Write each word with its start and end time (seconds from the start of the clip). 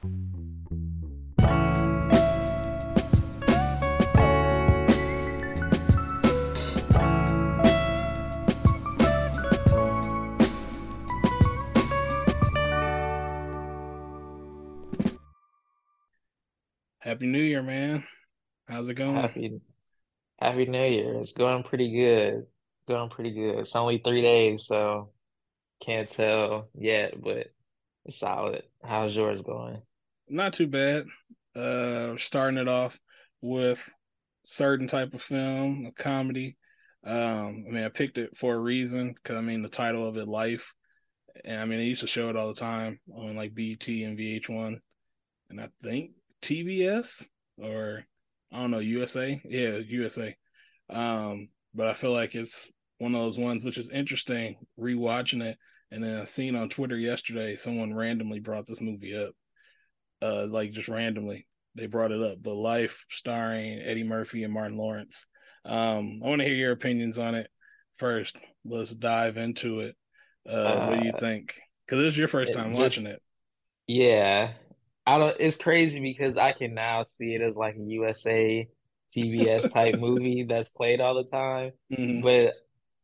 Happy 0.00 0.12
New 17.26 17.40
Year, 17.40 17.62
man. 17.62 18.04
How's 18.68 18.88
it 18.88 18.94
going? 18.94 19.16
Happy 19.16 19.60
Happy 20.38 20.66
New 20.66 20.84
Year. 20.84 21.14
It's 21.14 21.32
going 21.32 21.64
pretty 21.64 21.90
good. 21.90 22.46
Going 22.86 23.10
pretty 23.10 23.32
good. 23.32 23.58
It's 23.58 23.74
only 23.74 23.98
three 23.98 24.22
days, 24.22 24.66
so 24.66 25.10
can't 25.84 26.08
tell 26.08 26.68
yet, 26.74 27.20
but 27.20 27.52
it's 28.04 28.18
solid. 28.18 28.62
How's 28.84 29.16
yours 29.16 29.42
going? 29.42 29.82
Not 30.28 30.52
too 30.52 30.66
bad. 30.66 31.06
Uh 31.54 32.16
starting 32.16 32.58
it 32.58 32.68
off 32.68 32.98
with 33.40 33.88
certain 34.44 34.86
type 34.86 35.14
of 35.14 35.22
film, 35.22 35.86
a 35.86 35.92
comedy. 35.92 36.56
Um, 37.04 37.64
I 37.68 37.70
mean, 37.70 37.84
I 37.84 37.88
picked 37.90 38.18
it 38.18 38.36
for 38.36 38.54
a 38.54 38.58
reason 38.58 39.14
because 39.14 39.36
I 39.36 39.40
mean 39.40 39.62
the 39.62 39.68
title 39.68 40.06
of 40.06 40.16
it, 40.16 40.26
Life, 40.26 40.74
and 41.44 41.60
I 41.60 41.64
mean 41.64 41.78
they 41.78 41.84
used 41.84 42.00
to 42.00 42.06
show 42.06 42.28
it 42.28 42.36
all 42.36 42.48
the 42.48 42.60
time 42.60 42.98
on 43.14 43.36
like 43.36 43.54
BET 43.54 43.86
and 43.88 44.18
VH1, 44.18 44.78
and 45.50 45.60
I 45.60 45.68
think 45.82 46.12
TBS 46.42 47.28
or 47.58 48.04
I 48.52 48.60
don't 48.60 48.70
know 48.70 48.78
USA, 48.78 49.40
yeah 49.44 49.76
USA. 49.76 50.34
Um, 50.90 51.48
but 51.74 51.88
I 51.88 51.94
feel 51.94 52.12
like 52.12 52.34
it's 52.34 52.72
one 52.98 53.14
of 53.14 53.20
those 53.20 53.38
ones 53.38 53.64
which 53.64 53.78
is 53.78 53.88
interesting 53.90 54.56
rewatching 54.78 55.42
it, 55.42 55.58
and 55.90 56.02
then 56.02 56.20
I 56.20 56.24
seen 56.24 56.56
on 56.56 56.68
Twitter 56.68 56.96
yesterday 56.96 57.54
someone 57.56 57.94
randomly 57.94 58.40
brought 58.40 58.66
this 58.66 58.80
movie 58.80 59.16
up, 59.16 59.34
uh, 60.22 60.46
like 60.46 60.72
just 60.72 60.88
randomly 60.88 61.46
they 61.74 61.86
brought 61.86 62.12
it 62.12 62.22
up, 62.22 62.42
The 62.42 62.50
Life, 62.54 63.04
starring 63.08 63.80
Eddie 63.80 64.04
Murphy 64.04 64.42
and 64.42 64.52
Martin 64.52 64.76
Lawrence. 64.76 65.26
Um, 65.64 66.20
I 66.24 66.28
want 66.28 66.40
to 66.40 66.46
hear 66.46 66.56
your 66.56 66.72
opinions 66.72 67.18
on 67.18 67.34
it 67.34 67.50
first. 67.96 68.36
Let's 68.64 68.90
dive 68.90 69.36
into 69.36 69.80
it. 69.80 69.96
Uh, 70.48 70.78
what 70.78 70.94
do 70.94 71.00
you 71.00 71.12
Uh, 71.12 71.20
think? 71.20 71.54
Because 71.86 72.02
this 72.04 72.14
is 72.14 72.18
your 72.18 72.28
first 72.28 72.52
time 72.52 72.72
watching 72.72 73.06
it. 73.06 73.22
yeah. 73.86 74.54
I 75.06 75.18
don't 75.18 75.36
it's 75.40 75.56
crazy 75.56 76.00
because 76.00 76.36
I 76.36 76.52
can 76.52 76.74
now 76.74 77.06
see 77.18 77.34
it 77.34 77.40
as 77.42 77.56
like 77.56 77.76
a 77.76 77.80
USA 77.80 78.68
TBS 79.10 79.68
type 79.68 79.96
movie 79.98 80.44
that's 80.44 80.68
played 80.68 81.00
all 81.00 81.14
the 81.14 81.24
time, 81.24 81.72
hmm 81.90 82.20
but 82.20 82.54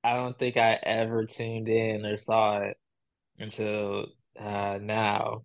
I 0.04 0.16
don't 0.16 0.38
think 0.38 0.56
I 0.58 0.74
ever 0.82 1.24
tuned 1.26 1.68
in 1.68 2.04
or 2.06 2.16
saw 2.18 2.58
it 2.60 2.76
until 3.38 4.06
uh 4.40 4.78
now. 4.82 5.44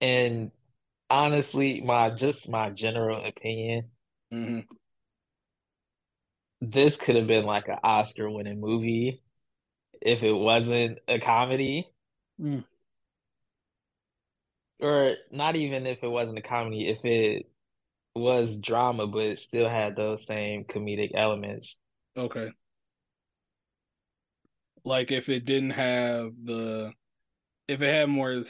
And 0.00 0.50
honestly, 1.10 1.80
my 1.80 2.10
just 2.10 2.48
my 2.48 2.70
general 2.70 3.24
opinion, 3.24 3.90
hmm 4.30 4.60
this 6.60 6.96
could 6.96 7.16
have 7.16 7.26
been 7.26 7.44
like 7.44 7.68
an 7.68 7.78
Oscar 7.84 8.28
winning 8.28 8.60
movie 8.60 9.22
if 10.00 10.22
it 10.22 10.32
wasn't 10.32 10.98
a 11.08 11.18
comedy, 11.18 11.88
mm 12.40 12.64
or 14.80 15.14
not 15.32 15.56
even 15.56 15.86
if 15.86 16.04
it 16.04 16.08
wasn't 16.08 16.38
a 16.38 16.42
comedy, 16.42 16.88
if 16.88 17.04
it 17.04 17.46
was 18.14 18.58
drama, 18.58 19.06
but 19.06 19.22
it 19.22 19.38
still 19.38 19.68
had 19.68 19.96
those 19.96 20.26
same 20.26 20.64
comedic 20.64 21.10
elements. 21.14 21.78
Okay. 22.16 22.50
Like 24.84 25.10
if 25.10 25.28
it 25.28 25.44
didn't 25.44 25.70
have 25.70 26.30
the 26.42 26.92
if 27.66 27.82
it 27.82 27.92
had 27.92 28.08
more 28.08 28.42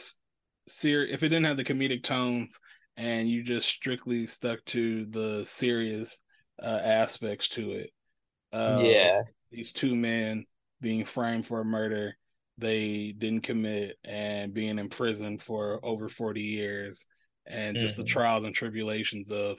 ser 0.69 1.05
if 1.05 1.23
it 1.23 1.29
didn't 1.29 1.45
have 1.47 1.57
the 1.57 1.65
comedic 1.65 2.03
tones 2.03 2.59
and 2.97 3.29
you 3.29 3.43
just 3.43 3.69
strictly 3.69 4.27
stuck 4.27 4.65
to 4.67 5.07
the 5.07 5.45
serious 5.45 6.21
uh, 6.63 6.81
aspects 6.83 7.49
to 7.49 7.73
it 7.73 7.91
of 8.53 9.03
Yeah. 9.05 9.23
these 9.51 9.73
two 9.73 9.95
men 9.95 10.45
being 10.81 11.05
framed 11.05 11.47
for 11.47 11.61
a 11.61 11.65
murder 11.65 12.17
they 12.59 13.13
didn't 13.17 13.43
commit 13.43 13.97
and 14.05 14.53
being 14.53 14.79
in 14.79 14.89
prison 14.89 15.39
for 15.39 15.81
over 15.85 16.09
40 16.09 16.43
years 16.43 17.07
and 17.47 17.79
just 17.79 17.97
the 17.97 18.05
hmm 18.05 18.05
trials 18.05 18.45
and 18.45 18.55
tribulations 18.55 19.31
of 19.31 19.59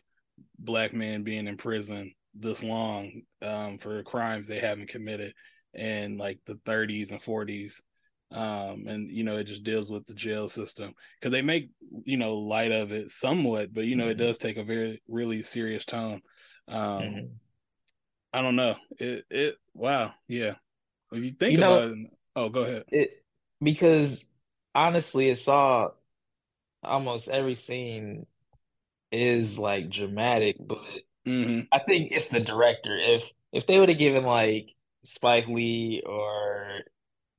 black 0.57 0.93
men 0.93 1.23
being 1.23 1.47
in 1.47 1.57
prison 1.57 2.13
this 2.35 2.63
long 2.63 3.21
um, 3.41 3.77
for 3.77 4.03
crimes 4.03 4.47
they 4.47 4.59
haven't 4.59 4.89
committed 4.89 5.33
in 5.73 6.17
like 6.17 6.39
the 6.45 6.55
30s 6.65 7.11
and 7.11 7.21
40s 7.21 7.81
um 8.31 8.85
and 8.87 9.09
you 9.11 9.23
know 9.23 9.37
it 9.37 9.45
just 9.45 9.63
deals 9.63 9.89
with 9.89 10.05
the 10.05 10.13
jail 10.13 10.47
system 10.47 10.93
because 11.19 11.31
they 11.31 11.41
make 11.41 11.71
you 12.05 12.17
know 12.17 12.35
light 12.37 12.71
of 12.71 12.91
it 12.91 13.09
somewhat 13.09 13.73
but 13.73 13.85
you 13.85 13.95
know 13.95 14.07
it 14.09 14.15
hmm 14.15 14.19
does 14.19 14.37
take 14.37 14.57
a 14.57 14.63
very 14.63 15.01
really 15.07 15.41
serious 15.43 15.85
tone. 15.85 16.21
Um 16.67 17.07
hmm 17.07 17.39
i 18.33 18.41
don't 18.41 18.55
know. 18.55 18.75
It 18.97 19.25
it 19.29 19.55
wow 19.73 20.13
yeah. 20.27 20.55
If 21.11 21.23
you 21.23 21.31
think 21.31 21.55
You 21.55 21.57
know, 21.57 21.75
about 21.75 21.89
it 21.89 21.97
oh 22.35 22.49
go 22.49 22.63
ahead. 22.63 22.85
It 22.89 23.23
because 23.61 24.23
honestly, 24.75 25.29
it's 25.29 25.47
all 25.47 25.97
almost 26.83 27.29
every 27.29 27.55
scene 27.55 28.25
is 29.11 29.59
like 29.59 29.89
dramatic, 29.89 30.57
but 30.59 30.79
mm-hmm. 31.25 31.61
I 31.71 31.79
think 31.79 32.11
it's 32.11 32.27
the 32.27 32.39
director. 32.39 32.97
If 32.97 33.31
if 33.51 33.67
they 33.67 33.79
would 33.79 33.89
have 33.89 33.97
given 33.97 34.23
like 34.23 34.75
Spike 35.03 35.47
Lee 35.47 36.03
or 36.05 36.58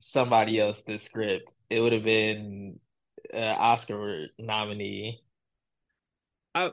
somebody 0.01 0.59
else 0.59 0.81
the 0.81 0.97
script, 0.97 1.53
it 1.69 1.79
would 1.79 1.93
have 1.93 2.03
been 2.03 2.79
an 3.33 3.55
Oscar 3.57 4.27
nominee. 4.37 5.21
i 6.53 6.71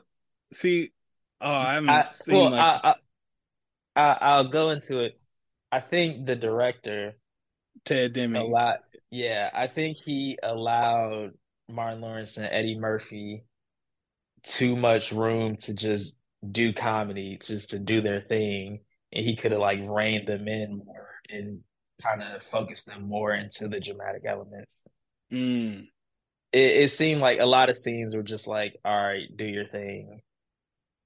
see 0.51 0.91
oh 1.39 1.49
i 1.49 1.71
I 1.71 1.73
haven't 1.75 2.13
seen 2.13 2.35
well, 2.35 2.49
like 2.49 2.59
I, 2.59 2.95
I, 3.95 4.01
I 4.01 4.17
I'll 4.21 4.49
go 4.49 4.71
into 4.71 4.99
it. 4.99 5.19
I 5.71 5.79
think 5.79 6.25
the 6.25 6.35
director 6.35 7.13
Ted 7.85 8.13
Demme 8.13 8.33
lot. 8.33 8.79
yeah, 9.11 9.49
I 9.53 9.67
think 9.67 9.97
he 9.97 10.37
allowed 10.41 11.31
Martin 11.69 12.01
Lawrence 12.01 12.37
and 12.37 12.47
Eddie 12.51 12.79
Murphy 12.79 13.45
too 14.43 14.75
much 14.75 15.11
room 15.11 15.55
to 15.57 15.73
just 15.73 16.19
do 16.51 16.73
comedy, 16.73 17.39
just 17.41 17.69
to 17.71 17.79
do 17.79 18.01
their 18.01 18.21
thing, 18.21 18.79
and 19.13 19.23
he 19.23 19.35
could 19.35 19.51
have 19.51 19.61
like 19.61 19.79
reined 19.83 20.27
them 20.27 20.47
in 20.47 20.81
more 20.83 21.09
and 21.29 21.61
kind 22.01 22.21
of 22.23 22.41
focused 22.43 22.87
them 22.87 23.03
more 23.07 23.33
into 23.33 23.67
the 23.67 23.79
dramatic 23.79 24.23
elements. 24.25 24.71
mm. 25.31 25.85
It, 26.51 26.59
it 26.83 26.91
seemed 26.91 27.21
like 27.21 27.39
a 27.39 27.45
lot 27.45 27.69
of 27.69 27.77
scenes 27.77 28.15
were 28.15 28.23
just 28.23 28.47
like, 28.47 28.75
all 28.83 28.95
right, 28.95 29.27
do 29.35 29.45
your 29.45 29.67
thing. 29.67 30.21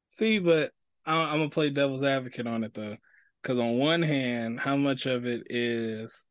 see 0.09 0.39
but 0.39 0.71
I, 1.05 1.15
i'm 1.15 1.39
gonna 1.39 1.49
play 1.49 1.69
devil's 1.69 2.03
advocate 2.03 2.47
on 2.47 2.63
it 2.63 2.73
though 2.73 2.95
because 3.41 3.59
on 3.59 3.77
one 3.77 4.01
hand 4.01 4.59
how 4.59 4.77
much 4.77 5.05
of 5.05 5.25
it 5.25 5.43
is 5.49 6.25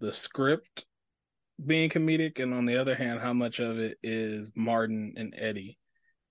the 0.00 0.12
script 0.12 0.84
being 1.64 1.88
comedic, 1.88 2.38
and 2.38 2.52
on 2.52 2.66
the 2.66 2.76
other 2.76 2.94
hand, 2.94 3.18
how 3.20 3.32
much 3.32 3.60
of 3.60 3.78
it 3.78 3.96
is 4.02 4.52
Martin 4.54 5.14
and 5.16 5.32
Eddie? 5.38 5.78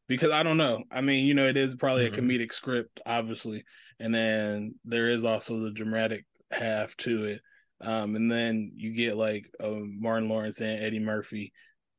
Because 0.07 0.29
I 0.29 0.44
don't 0.44 0.57
know. 0.57 0.83
I 0.91 1.01
mean, 1.01 1.25
you 1.25 1.33
know, 1.33 1.47
it 1.47 1.57
is 1.57 1.73
probably 1.73 2.05
a 2.05 2.11
Mhm. 2.11 2.17
comedic 2.19 2.53
script, 2.53 3.01
obviously, 3.07 3.63
and 3.99 4.13
then 4.13 4.75
there 4.85 5.09
is 5.09 5.23
also 5.25 5.61
the 5.61 5.71
dramatic 5.71 6.25
half 6.55 6.95
to 6.97 7.25
it. 7.25 7.41
Um, 7.81 8.16
and 8.16 8.31
then 8.31 8.71
you 8.75 8.93
get 8.93 9.17
like 9.17 9.49
uh, 9.61 9.69
Martin 9.69 10.29
Lawrence 10.29 10.61
and 10.61 10.83
Eddie 10.83 10.99
Murphy. 10.99 11.51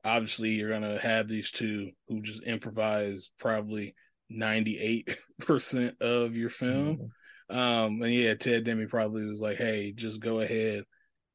Obviously, 0.04 0.50
you're 0.50 0.70
gonna 0.70 0.98
have 1.00 1.28
these 1.28 1.50
two 1.50 1.90
who 2.08 2.22
just 2.22 2.42
improvise 2.42 3.30
probably 3.38 3.94
98% 4.32 6.00
of 6.00 6.34
your 6.34 6.50
film. 6.50 7.10
Mhm. 7.50 7.56
Um, 7.56 8.02
and 8.02 8.12
yeah, 8.12 8.34
Ted 8.34 8.64
Demme 8.64 8.88
probably 8.88 9.24
was 9.24 9.40
like, 9.40 9.56
"Hey, 9.56 9.92
just 9.92 10.20
go 10.20 10.40
ahead 10.40 10.84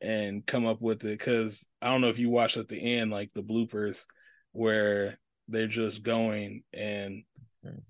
and 0.01 0.45
come 0.45 0.65
up 0.65 0.81
with 0.81 1.05
it." 1.05 1.17
Because 1.17 1.67
I 1.81 1.89
don't 1.89 2.01
know 2.01 2.09
if 2.09 2.19
you 2.19 2.29
watched 2.29 2.57
at 2.57 2.67
the 2.67 2.97
end, 2.97 3.11
like 3.11 3.31
the 3.33 3.43
bloopers, 3.43 4.05
where 4.51 5.19
they're 5.47 5.67
just 5.67 6.03
going 6.03 6.63
and 6.73 7.23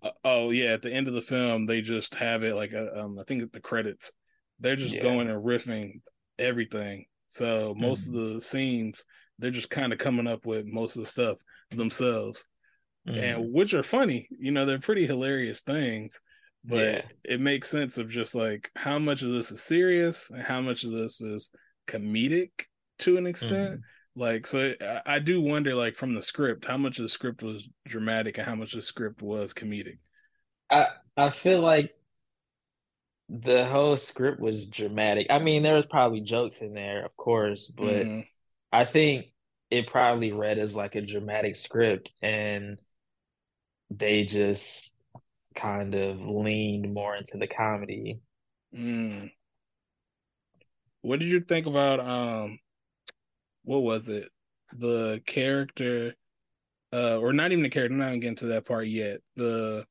uh, 0.01 0.11
oh 0.23 0.50
yeah, 0.50 0.73
at 0.73 0.81
the 0.81 0.91
end 0.91 1.07
of 1.07 1.13
the 1.13 1.21
film, 1.21 1.65
they 1.65 1.81
just 1.81 2.15
have 2.15 2.44
it 2.44 2.56
like 2.56 2.73
a, 2.73 3.00
um, 3.00 3.17
I 3.19 3.23
think 3.23 3.41
at 3.41 3.53
the 3.53 3.61
credits, 3.61 4.11
they're 4.61 4.77
just 4.77 4.95
Yeah. 4.95 5.01
going 5.01 5.29
and 5.29 5.43
riffing 5.45 6.01
everything. 6.39 7.07
So 7.29 7.75
most 7.77 8.07
of 8.07 8.13
Mhm. 8.13 8.35
the 8.35 8.41
scenes, 8.41 9.05
they're 9.39 9.51
just 9.51 9.69
kind 9.71 9.93
of 9.93 9.99
coming 9.99 10.27
up 10.27 10.45
with 10.45 10.65
most 10.67 10.95
of 10.97 11.01
the 11.03 11.07
stuff 11.07 11.39
themselves 11.71 12.47
and 13.07 13.45
Mhm. 13.45 13.51
which 13.53 13.73
are 13.73 13.83
funny. 13.83 14.29
You 14.31 14.51
know, 14.51 14.65
they're 14.65 14.79
pretty 14.79 15.07
hilarious 15.07 15.61
things, 15.61 16.21
but 16.63 17.05
Yeah. 17.05 17.09
it 17.23 17.41
makes 17.41 17.69
sense 17.69 17.97
of 17.97 18.09
just 18.09 18.35
like 18.35 18.71
how 18.75 18.99
much 18.99 19.23
of 19.23 19.31
this 19.31 19.51
is 19.51 19.63
serious 19.63 20.29
and 20.31 20.43
how 20.43 20.61
much 20.61 20.83
of 20.83 20.91
this 20.91 21.21
is 21.21 21.51
comedic 21.87 22.51
to 22.99 23.17
an 23.17 23.27
extent. 23.27 23.79
Mhm. 23.79 23.83
Like, 24.15 24.45
so 24.47 24.75
I, 24.81 25.01
I 25.05 25.19
do 25.19 25.41
wonder, 25.41 25.75
like, 25.75 25.95
from 25.95 26.13
the 26.15 26.21
script, 26.21 26.65
how 26.65 26.77
much 26.77 26.99
of 26.99 27.03
the 27.03 27.09
script 27.09 27.43
was 27.43 27.69
dramatic 27.87 28.37
and 28.37 28.45
how 28.47 28.55
much 28.55 28.73
of 28.73 28.79
the 28.81 28.85
script 28.85 29.21
was 29.21 29.53
comedic. 29.53 29.99
I 30.69 30.87
I 31.17 31.29
feel 31.29 31.59
like 31.61 31.95
the 33.31 33.66
whole 33.68 33.98
script 33.98 34.39
was 34.42 34.68
dramatic. 34.68 35.28
I 35.31 35.39
mean, 35.39 35.63
there 35.63 35.75
was 35.75 35.88
probably 35.88 36.22
jokes 36.22 36.62
in 36.62 36.74
there, 36.75 37.06
of 37.06 37.18
course, 37.18 37.68
but 37.69 38.10
hmm 38.10 38.22
I 38.74 38.86
think. 38.86 39.28
it 39.72 39.88
probably 39.88 40.31
read 40.33 40.60
as 40.60 40.75
like 40.78 40.95
a 40.95 41.01
dramatic 41.01 41.56
script 41.57 42.12
and 42.24 42.81
they 43.92 44.24
just 44.25 44.95
kind 45.56 45.95
of 45.95 46.19
leaned 46.22 46.94
more 46.94 47.16
into 47.16 47.38
the 47.38 47.48
comedy. 47.48 48.22
Mm. 48.74 49.31
What 51.01 51.19
did 51.19 51.30
you 51.30 51.42
think 51.42 51.66
about 51.68 52.00
um 52.00 52.60
what 53.63 53.80
was 53.80 54.10
it? 54.10 54.30
The 54.74 55.22
character 55.25 56.16
uh 56.94 57.18
or 57.19 57.33
not 57.33 57.51
even 57.51 57.63
the 57.63 57.69
character, 57.69 57.94
I'm 57.94 58.00
not 58.00 58.10
even 58.10 58.19
getting 58.22 58.36
to 58.38 58.48
that 58.48 58.66
part 58.66 58.88
yet. 58.88 59.22
The 59.36 59.86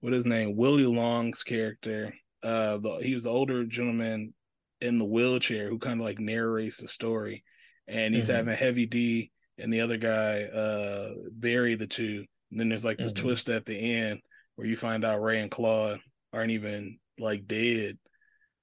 what 0.00 0.12
is 0.14 0.18
his 0.20 0.26
name? 0.26 0.56
Willie 0.56 0.86
Long's 0.86 1.42
character. 1.44 2.14
Uh 2.42 2.78
the, 2.78 3.00
he 3.02 3.14
was 3.14 3.24
the 3.24 3.30
older 3.30 3.64
gentleman 3.64 4.34
in 4.80 4.98
the 4.98 5.04
wheelchair 5.04 5.68
who 5.68 5.78
kind 5.78 6.00
of 6.00 6.04
like 6.04 6.18
narrates 6.18 6.78
the 6.78 6.88
story. 6.88 7.44
And 7.88 8.14
he's 8.14 8.24
mm-hmm. 8.24 8.36
having 8.36 8.56
heavy 8.56 8.86
D 8.86 9.32
and 9.58 9.72
the 9.72 9.80
other 9.80 9.96
guy 9.96 10.42
uh 10.42 11.10
bury 11.32 11.74
the 11.74 11.86
two. 11.86 12.24
And 12.50 12.60
then 12.60 12.68
there's 12.68 12.84
like 12.84 12.98
the 12.98 13.04
mm-hmm. 13.04 13.22
twist 13.22 13.48
at 13.48 13.66
the 13.66 13.76
end 13.76 14.20
where 14.56 14.66
you 14.66 14.76
find 14.76 15.04
out 15.04 15.22
Ray 15.22 15.40
and 15.40 15.50
Claude 15.50 16.00
aren't 16.32 16.52
even 16.52 16.98
like 17.18 17.46
dead. 17.46 17.98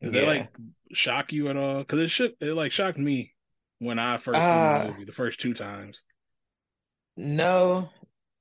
Did 0.01 0.13
yeah. 0.13 0.21
they 0.21 0.25
like 0.25 0.49
shock 0.93 1.31
you 1.31 1.49
at 1.49 1.57
all? 1.57 1.79
Because 1.79 1.99
it 1.99 2.09
should 2.09 2.33
it 2.41 2.53
like 2.53 2.71
shocked 2.71 2.97
me 2.97 3.33
when 3.79 3.99
I 3.99 4.17
first 4.17 4.39
uh, 4.39 4.43
seen 4.43 4.51
the 4.51 4.55
uh, 4.55 4.87
movie 4.91 5.05
the 5.05 5.11
first 5.11 5.39
two 5.39 5.53
times. 5.53 6.05
No, 7.15 7.89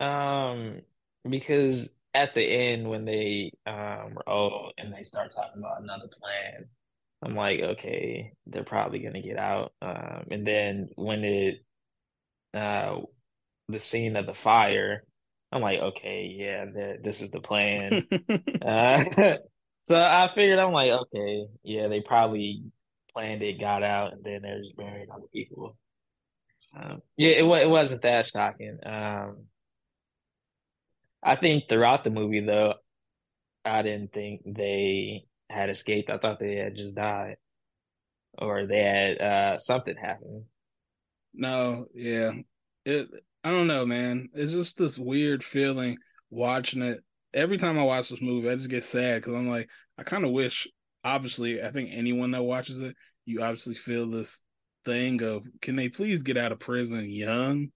um, 0.00 0.80
because 1.28 1.92
at 2.14 2.34
the 2.34 2.42
end 2.42 2.88
when 2.88 3.04
they 3.04 3.52
um 3.66 4.14
were 4.14 4.28
old 4.28 4.72
and 4.78 4.92
they 4.92 5.02
start 5.02 5.32
talking 5.34 5.62
about 5.62 5.82
another 5.82 6.08
plan, 6.08 6.66
I'm 7.24 7.36
like, 7.36 7.60
okay, 7.60 8.32
they're 8.46 8.64
probably 8.64 9.00
gonna 9.00 9.22
get 9.22 9.38
out. 9.38 9.72
Um, 9.82 10.26
and 10.30 10.46
then 10.46 10.88
when 10.96 11.24
it 11.24 11.64
uh 12.54 13.00
the 13.68 13.80
scene 13.80 14.16
of 14.16 14.26
the 14.26 14.34
fire, 14.34 15.04
I'm 15.52 15.62
like, 15.62 15.80
okay, 15.80 16.34
yeah, 16.36 16.64
this 17.02 17.20
is 17.20 17.30
the 17.30 17.40
plan. 17.40 18.06
uh, 18.64 19.04
so 19.84 20.00
I 20.00 20.30
figured, 20.34 20.58
I'm 20.58 20.72
like, 20.72 20.90
okay, 20.90 21.46
yeah, 21.62 21.88
they 21.88 22.00
probably 22.00 22.64
planned 23.12 23.42
it, 23.42 23.60
got 23.60 23.82
out, 23.82 24.12
and 24.14 24.24
then 24.24 24.42
they're 24.42 24.60
just 24.62 24.76
burying 24.76 25.08
other 25.10 25.26
people. 25.32 25.76
Um, 26.74 27.02
yeah, 27.18 27.32
it 27.32 27.44
it 27.44 27.68
wasn't 27.68 28.02
that 28.02 28.26
shocking. 28.28 28.78
Um, 28.84 29.44
I 31.22 31.36
think 31.36 31.68
throughout 31.68 32.04
the 32.04 32.10
movie, 32.10 32.40
though, 32.40 32.74
I 33.64 33.82
didn't 33.82 34.12
think 34.12 34.42
they 34.44 35.24
had 35.48 35.70
escaped. 35.70 36.10
I 36.10 36.18
thought 36.18 36.40
they 36.40 36.56
had 36.56 36.76
just 36.76 36.96
died, 36.96 37.36
or 38.38 38.66
they 38.66 38.80
had 38.80 39.20
uh, 39.20 39.58
something 39.58 39.96
happen. 39.96 40.46
No, 41.34 41.86
yeah, 41.94 42.32
it 42.84 43.08
I 43.44 43.50
don't 43.50 43.66
know, 43.66 43.84
man. 43.86 44.28
It's 44.34 44.52
just 44.52 44.76
this 44.76 44.98
weird 44.98 45.42
feeling 45.42 45.98
watching 46.30 46.82
it. 46.82 47.00
Every 47.34 47.56
time 47.56 47.78
I 47.78 47.84
watch 47.84 48.08
this 48.08 48.20
movie, 48.20 48.50
I 48.50 48.54
just 48.54 48.68
get 48.68 48.84
sad 48.84 49.20
because 49.20 49.34
I'm 49.34 49.48
like, 49.48 49.68
I 49.98 50.02
kind 50.02 50.24
of 50.24 50.30
wish. 50.30 50.68
Obviously, 51.04 51.62
I 51.62 51.70
think 51.70 51.90
anyone 51.92 52.30
that 52.32 52.42
watches 52.42 52.78
it, 52.80 52.94
you 53.24 53.42
obviously 53.42 53.74
feel 53.74 54.08
this 54.08 54.40
thing 54.84 55.22
of, 55.22 55.44
can 55.60 55.74
they 55.74 55.88
please 55.88 56.22
get 56.22 56.36
out 56.36 56.52
of 56.52 56.60
prison 56.60 57.10
young 57.10 57.68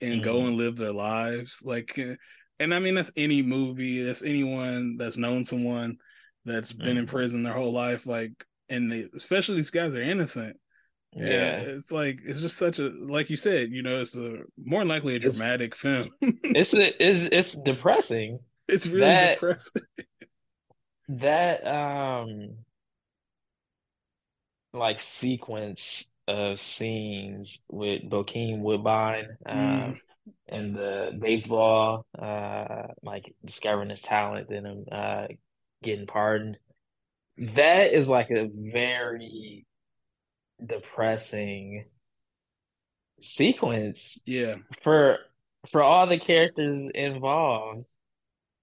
and 0.00 0.12
mm-hmm. 0.14 0.22
go 0.22 0.46
and 0.46 0.56
live 0.56 0.76
their 0.76 0.92
lives? 0.92 1.62
Like, 1.64 1.98
uh, 1.98 2.16
and 2.60 2.74
I 2.74 2.78
mean 2.78 2.94
that's 2.94 3.12
any 3.16 3.42
movie, 3.42 4.02
that's 4.02 4.22
anyone 4.22 4.96
that's 4.96 5.16
known 5.16 5.44
someone 5.44 5.98
that's 6.44 6.72
been 6.72 6.88
mm-hmm. 6.88 6.98
in 6.98 7.06
prison 7.06 7.42
their 7.42 7.52
whole 7.52 7.72
life. 7.72 8.06
Like, 8.06 8.32
and 8.68 8.90
they, 8.90 9.08
especially 9.14 9.56
these 9.56 9.70
guys 9.70 9.94
are 9.94 10.02
innocent 10.02 10.56
yeah. 11.14 11.26
yeah. 11.26 11.56
it's 11.60 11.90
like 11.90 12.20
it's 12.24 12.40
just 12.40 12.56
such 12.56 12.78
a 12.78 12.88
like 12.88 13.30
you 13.30 13.36
said, 13.36 13.70
you 13.70 13.82
know, 13.82 14.00
it's 14.00 14.16
a 14.16 14.38
more 14.62 14.84
likely 14.84 15.16
a 15.16 15.18
dramatic 15.18 15.72
it's, 15.72 15.80
film. 15.80 16.08
it's 16.20 16.74
a, 16.74 17.02
it's 17.02 17.28
it's 17.32 17.52
depressing. 17.62 18.40
It's 18.66 18.86
really 18.86 19.00
that, 19.00 19.34
depressing. 19.34 19.82
that 21.08 21.66
um 21.66 22.58
like 24.74 25.00
sequence 25.00 26.10
of 26.26 26.60
scenes 26.60 27.64
with 27.70 28.02
Bokeem 28.02 28.58
Woodbine 28.58 29.38
uh, 29.46 29.52
mm. 29.54 30.00
And 30.48 30.74
the 30.74 31.16
baseball, 31.18 32.06
uh, 32.18 32.88
like 33.02 33.34
discovering 33.44 33.90
his 33.90 34.02
talent, 34.02 34.48
then 34.48 34.64
him 34.64 34.84
uh, 34.90 35.26
getting 35.82 36.06
pardoned. 36.06 36.58
That 37.36 37.92
is 37.92 38.08
like 38.08 38.30
a 38.30 38.50
very 38.52 39.66
depressing 40.64 41.84
sequence. 43.20 44.18
Yeah. 44.26 44.56
For 44.82 45.18
for 45.68 45.82
all 45.82 46.06
the 46.06 46.18
characters 46.18 46.88
involved. 46.88 47.88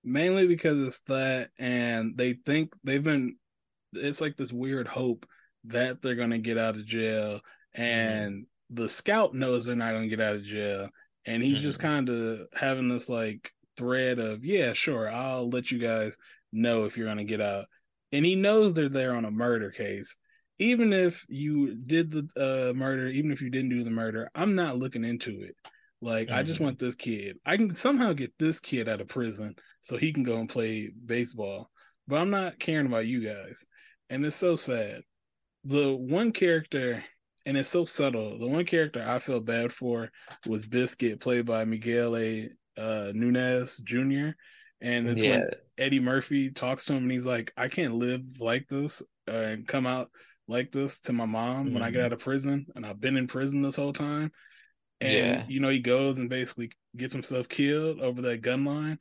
Mainly 0.04 0.48
because 0.48 0.80
it's 0.86 1.02
that 1.02 1.50
and 1.58 2.16
they 2.18 2.34
think 2.34 2.74
they've 2.84 3.04
been 3.04 3.38
it's 3.94 4.22
like 4.22 4.38
this 4.38 4.54
weird 4.54 4.88
hope 4.88 5.26
that 5.66 6.02
they're 6.02 6.16
gonna 6.16 6.38
get 6.38 6.58
out 6.58 6.76
of 6.76 6.86
jail 6.86 7.40
and 7.74 8.34
mm-hmm. 8.34 8.76
the 8.76 8.90
scout 8.90 9.34
knows 9.34 9.66
they're 9.66 9.76
not 9.76 9.94
gonna 9.94 10.08
get 10.08 10.22
out 10.22 10.36
of 10.36 10.44
jail 10.44 10.90
and 11.26 11.44
he's 11.44 11.56
mm-hmm. 11.56 11.64
just 11.64 11.80
kind 11.80 12.10
of 12.10 12.48
having 12.54 12.90
this 12.90 13.10
like 13.10 13.52
thread 13.78 14.20
of 14.20 14.46
yeah 14.46 14.74
sure 14.74 15.10
i'll 15.10 15.50
let 15.50 15.72
you 15.72 15.78
guys 15.80 16.18
know 16.52 16.86
if 16.86 16.98
you're 16.98 17.08
gonna 17.08 17.24
get 17.24 17.42
out 17.42 17.66
and 18.12 18.26
he 18.26 18.36
knows 18.36 18.74
they're 18.74 18.90
there 18.90 19.16
on 19.16 19.26
a 19.26 19.32
murder 19.32 19.72
case 19.72 20.18
even 20.60 20.94
if 20.94 21.26
you 21.28 21.76
did 21.76 22.12
the 22.12 22.70
uh, 22.70 22.74
murder, 22.74 23.08
even 23.08 23.32
if 23.32 23.42
you 23.42 23.50
didn't 23.50 23.70
do 23.70 23.84
the 23.84 23.90
murder, 23.90 24.30
I'm 24.34 24.56
not 24.56 24.78
looking 24.78 25.04
into 25.04 25.42
it. 25.42 25.56
Like, 26.02 26.28
mm-hmm. 26.28 26.38
I 26.38 26.44
just 26.44 26.56
mm-hmm. 26.56 26.66
want 26.66 26.80
this 26.80 26.96
kid. 26.96 27.38
I 27.46 27.58
can 27.58 27.74
somehow 27.76 28.14
get 28.14 28.34
this 28.40 28.60
kid 28.60 28.88
out 28.88 29.02
of 29.02 29.08
prison 29.08 29.56
so 29.82 29.98
he 29.98 30.14
can 30.14 30.24
go 30.24 30.38
and 30.38 30.50
play 30.50 30.92
baseball. 31.06 31.70
But 32.08 32.22
I'm 32.22 32.30
not 32.30 32.60
caring 32.60 32.86
about 32.86 33.08
you 33.08 33.24
guys. 33.24 33.66
And 34.10 34.26
it's 34.26 34.36
so 34.36 34.56
sad. 34.56 35.02
The 35.64 35.94
one 35.94 36.32
character, 36.32 37.04
and 37.46 37.58
it's 37.58 37.70
so 37.70 37.86
subtle, 37.86 38.38
the 38.38 38.48
one 38.48 38.66
character 38.66 39.04
I 39.06 39.20
feel 39.20 39.40
bad 39.40 39.72
for 39.72 40.12
was 40.48 40.66
Biscuit, 40.66 41.20
played 41.20 41.46
by 41.46 41.66
Miguel 41.66 42.18
A. 42.18 42.50
Uh, 42.78 43.12
Nunez 43.14 43.78
Jr. 43.78 44.32
And 44.82 45.08
it's 45.08 45.22
yeah. 45.22 45.30
when 45.30 45.50
Eddie 45.78 46.00
Murphy 46.00 46.50
talks 46.50 46.86
to 46.86 46.94
him 46.94 47.04
and 47.04 47.12
he's 47.12 47.26
like, 47.26 47.54
I 47.56 47.70
can't 47.70 47.96
live 47.96 48.42
like 48.42 48.68
this 48.68 49.02
uh, 49.28 49.32
and 49.32 49.68
come 49.68 49.88
out 49.88 50.12
like 50.48 50.72
this 50.72 51.00
to 51.02 51.14
my 51.14 51.26
mom 51.26 51.66
mm-hmm. 51.66 51.74
when 51.74 51.84
I 51.84 51.90
get 51.90 52.00
mm-hmm. 52.00 52.06
out 52.06 52.14
of 52.14 52.20
prison, 52.20 52.68
and 52.76 52.86
I've 52.86 53.00
been 53.00 53.18
in 53.18 53.28
prison 53.28 53.62
this 53.62 53.76
whole 53.76 53.94
time. 53.94 54.32
And 55.02 55.14
yeah. 55.14 55.46
you 55.48 55.60
know, 55.60 55.70
he 55.70 55.80
goes 55.80 56.20
and 56.20 56.30
basically 56.30 56.72
gets 56.96 57.14
himself 57.14 57.50
killed 57.50 58.00
over 58.00 58.22
that 58.24 58.42
gun 58.42 58.66
line. 58.66 59.00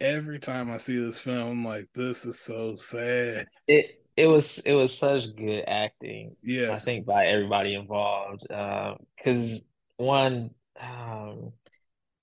Every 0.00 0.38
time 0.38 0.70
I 0.70 0.78
see 0.78 0.96
this 0.96 1.20
film, 1.20 1.48
I'm 1.48 1.64
like, 1.64 1.88
this 1.94 2.26
is 2.26 2.40
so 2.40 2.74
sad. 2.74 3.46
It 3.68 4.01
it 4.16 4.26
was 4.26 4.58
it 4.60 4.72
was 4.74 4.96
such 4.96 5.34
good 5.36 5.64
acting. 5.66 6.36
Yeah, 6.42 6.72
I 6.72 6.76
think 6.76 7.06
by 7.06 7.26
everybody 7.26 7.74
involved. 7.74 8.42
because 8.48 9.58
uh, 9.58 9.62
one 9.96 10.50
um, 10.80 11.52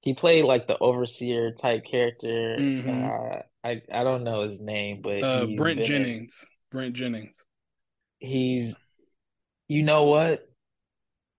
he 0.01 0.13
played 0.13 0.45
like 0.45 0.67
the 0.67 0.77
overseer 0.77 1.51
type 1.51 1.85
character. 1.85 2.57
Mm-hmm. 2.59 3.05
Uh, 3.05 3.41
I 3.63 3.81
I 3.91 4.03
don't 4.03 4.23
know 4.23 4.43
his 4.43 4.59
name, 4.59 5.01
but 5.01 5.23
uh, 5.23 5.47
Brent 5.55 5.83
Jennings. 5.83 6.43
In... 6.43 6.77
Brent 6.77 6.95
Jennings 6.95 7.45
he's 8.19 8.75
you 9.67 9.83
know 9.83 10.05
what? 10.05 10.45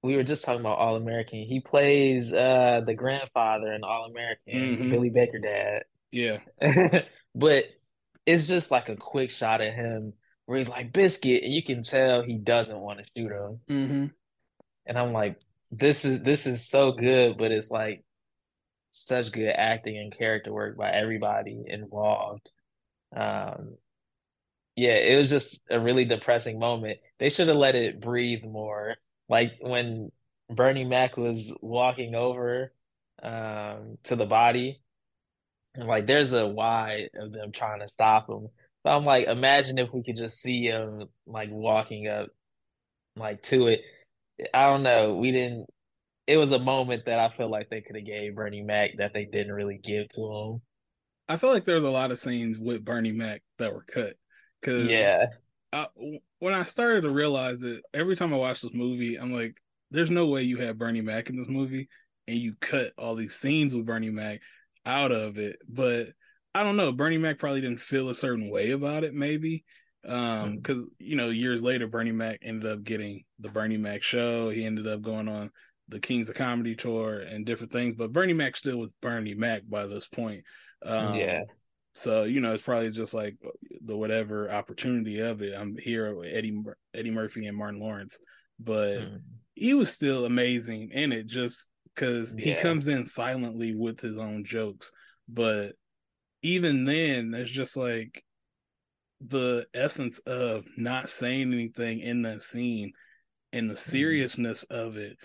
We 0.02 0.16
were 0.16 0.22
just 0.22 0.44
talking 0.44 0.60
about 0.60 0.78
All 0.78 0.96
American. 0.96 1.40
He 1.40 1.60
plays 1.60 2.32
uh 2.32 2.80
the 2.84 2.94
grandfather 2.94 3.72
in 3.72 3.84
All 3.84 4.06
American, 4.06 4.78
mm-hmm. 4.78 4.90
Billy 4.90 5.10
Baker 5.10 5.38
dad. 5.38 5.82
Yeah. 6.10 6.38
but 7.34 7.64
it's 8.26 8.46
just 8.46 8.70
like 8.70 8.88
a 8.88 8.96
quick 8.96 9.30
shot 9.30 9.60
of 9.60 9.72
him 9.72 10.14
where 10.50 10.58
he's 10.58 10.68
like 10.68 10.92
biscuit 10.92 11.44
and 11.44 11.54
you 11.54 11.62
can 11.62 11.84
tell 11.84 12.22
he 12.22 12.36
doesn't 12.36 12.80
want 12.80 12.98
to 12.98 13.04
shoot 13.16 13.30
him. 13.30 13.60
Mm-hmm. 13.68 14.06
And 14.84 14.98
I'm 14.98 15.12
like, 15.12 15.40
this 15.70 16.04
is 16.04 16.24
this 16.24 16.44
is 16.44 16.66
so 16.66 16.90
good, 16.90 17.38
but 17.38 17.52
it's 17.52 17.70
like 17.70 18.02
such 18.90 19.30
good 19.30 19.52
acting 19.54 19.96
and 19.96 20.12
character 20.12 20.52
work 20.52 20.76
by 20.76 20.90
everybody 20.90 21.62
involved. 21.68 22.50
Um, 23.14 23.76
yeah, 24.74 24.94
it 24.96 25.18
was 25.18 25.28
just 25.28 25.60
a 25.70 25.78
really 25.78 26.04
depressing 26.04 26.58
moment. 26.58 26.98
They 27.20 27.30
should 27.30 27.46
have 27.46 27.56
let 27.56 27.76
it 27.76 28.00
breathe 28.00 28.42
more. 28.42 28.96
Like 29.28 29.52
when 29.60 30.10
Bernie 30.48 30.84
Mac 30.84 31.16
was 31.16 31.56
walking 31.62 32.16
over 32.16 32.72
um, 33.22 33.98
to 34.02 34.16
the 34.16 34.26
body, 34.26 34.82
and 35.76 35.86
like 35.86 36.08
there's 36.08 36.32
a 36.32 36.48
why 36.48 37.06
of 37.14 37.30
them 37.30 37.52
trying 37.52 37.78
to 37.82 37.86
stop 37.86 38.28
him. 38.28 38.48
So 38.84 38.90
I'm 38.90 39.04
like, 39.04 39.26
imagine 39.26 39.78
if 39.78 39.92
we 39.92 40.02
could 40.02 40.16
just 40.16 40.40
see 40.40 40.64
him 40.64 41.04
like 41.26 41.50
walking 41.50 42.08
up 42.08 42.28
like 43.16 43.42
to 43.44 43.68
it. 43.68 43.80
I 44.54 44.68
don't 44.68 44.82
know. 44.82 45.16
We 45.16 45.32
didn't. 45.32 45.66
It 46.26 46.36
was 46.36 46.52
a 46.52 46.58
moment 46.58 47.06
that 47.06 47.18
I 47.18 47.28
feel 47.28 47.50
like 47.50 47.68
they 47.68 47.80
could 47.80 47.96
have 47.96 48.06
gave 48.06 48.36
Bernie 48.36 48.62
Mac 48.62 48.92
that 48.98 49.12
they 49.12 49.24
didn't 49.24 49.52
really 49.52 49.80
give 49.82 50.08
to 50.10 50.22
him. 50.22 50.62
I 51.28 51.36
feel 51.36 51.52
like 51.52 51.64
there's 51.64 51.84
a 51.84 51.90
lot 51.90 52.10
of 52.10 52.18
scenes 52.18 52.58
with 52.58 52.84
Bernie 52.84 53.12
Mac 53.12 53.42
that 53.58 53.72
were 53.72 53.84
cut. 53.84 54.14
Cause 54.62 54.86
yeah, 54.86 55.26
I, 55.72 55.86
when 56.38 56.54
I 56.54 56.64
started 56.64 57.02
to 57.02 57.10
realize 57.10 57.62
it, 57.62 57.82
every 57.94 58.16
time 58.16 58.32
I 58.32 58.36
watch 58.36 58.62
this 58.62 58.74
movie, 58.74 59.16
I'm 59.16 59.32
like, 59.32 59.56
there's 59.90 60.10
no 60.10 60.26
way 60.26 60.42
you 60.42 60.58
have 60.58 60.78
Bernie 60.78 61.00
Mac 61.00 61.30
in 61.30 61.36
this 61.36 61.48
movie 61.48 61.88
and 62.28 62.38
you 62.38 62.54
cut 62.60 62.92
all 62.96 63.14
these 63.14 63.34
scenes 63.34 63.74
with 63.74 63.86
Bernie 63.86 64.10
Mac 64.10 64.40
out 64.86 65.12
of 65.12 65.38
it. 65.38 65.56
But 65.68 66.08
I 66.54 66.62
don't 66.62 66.76
know. 66.76 66.92
Bernie 66.92 67.18
Mac 67.18 67.38
probably 67.38 67.60
didn't 67.60 67.80
feel 67.80 68.08
a 68.08 68.14
certain 68.14 68.50
way 68.50 68.70
about 68.70 69.04
it, 69.04 69.14
maybe. 69.14 69.64
Um, 70.06 70.56
because 70.56 70.78
mm. 70.78 70.88
you 70.98 71.16
know, 71.16 71.28
years 71.28 71.62
later, 71.62 71.86
Bernie 71.86 72.12
Mac 72.12 72.40
ended 72.42 72.70
up 72.70 72.82
getting 72.82 73.24
the 73.38 73.50
Bernie 73.50 73.76
Mac 73.76 74.02
show. 74.02 74.50
He 74.50 74.64
ended 74.64 74.86
up 74.86 75.02
going 75.02 75.28
on 75.28 75.50
the 75.88 76.00
Kings 76.00 76.28
of 76.28 76.36
Comedy 76.36 76.74
tour 76.74 77.18
and 77.18 77.44
different 77.44 77.72
things. 77.72 77.94
But 77.94 78.12
Bernie 78.12 78.32
Mac 78.32 78.56
still 78.56 78.78
was 78.78 78.92
Bernie 79.00 79.34
Mac 79.34 79.62
by 79.68 79.86
this 79.86 80.06
point. 80.06 80.44
Um, 80.84 81.14
yeah. 81.14 81.42
So 81.94 82.24
you 82.24 82.40
know, 82.40 82.54
it's 82.54 82.62
probably 82.62 82.90
just 82.90 83.14
like 83.14 83.36
the 83.84 83.96
whatever 83.96 84.50
opportunity 84.50 85.20
of 85.20 85.42
it. 85.42 85.54
I'm 85.54 85.76
here 85.76 86.14
with 86.14 86.28
Eddie 86.32 86.62
Eddie 86.94 87.10
Murphy 87.10 87.46
and 87.46 87.56
Martin 87.56 87.80
Lawrence, 87.80 88.18
but 88.58 88.98
mm. 88.98 89.20
he 89.54 89.74
was 89.74 89.92
still 89.92 90.24
amazing 90.24 90.90
in 90.92 91.12
it 91.12 91.26
just 91.26 91.68
because 91.94 92.34
yeah. 92.38 92.54
he 92.54 92.62
comes 92.62 92.88
in 92.88 93.04
silently 93.04 93.74
with 93.74 94.00
his 94.00 94.16
own 94.16 94.44
jokes. 94.44 94.92
But 95.28 95.72
even 96.42 96.84
then, 96.84 97.30
there's 97.30 97.50
just 97.50 97.76
like 97.76 98.24
the 99.20 99.66
essence 99.74 100.18
of 100.20 100.64
not 100.76 101.08
saying 101.08 101.52
anything 101.52 102.00
in 102.00 102.22
that 102.22 102.42
scene 102.42 102.92
and 103.52 103.68
the 103.68 103.74
mm-hmm. 103.74 103.90
seriousness 103.90 104.64
mm. 104.70 104.76
of 104.76 104.96
it. 104.96 105.16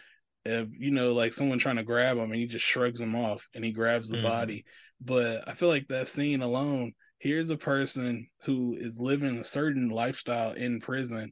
If, 0.47 0.67
you 0.77 0.91
know, 0.91 1.13
like 1.13 1.33
someone 1.33 1.57
trying 1.57 1.77
to 1.77 1.83
grab 1.83 2.17
him 2.17 2.31
and 2.31 2.35
he 2.35 2.45
just 2.45 2.65
shrugs 2.65 2.99
him 2.99 3.15
off 3.15 3.47
and 3.55 3.65
he 3.65 3.71
grabs 3.71 4.09
the 4.09 4.17
mm. 4.17 4.23
body. 4.23 4.65
But 5.01 5.47
I 5.47 5.55
feel 5.55 5.69
like 5.69 5.87
that 5.87 6.07
scene 6.07 6.41
alone, 6.41 6.93
here's 7.17 7.49
a 7.49 7.57
person 7.57 8.27
who 8.43 8.75
is 8.77 8.99
living 8.99 9.37
a 9.37 9.43
certain 9.43 9.89
lifestyle 9.89 10.51
in 10.51 10.81
prison 10.81 11.31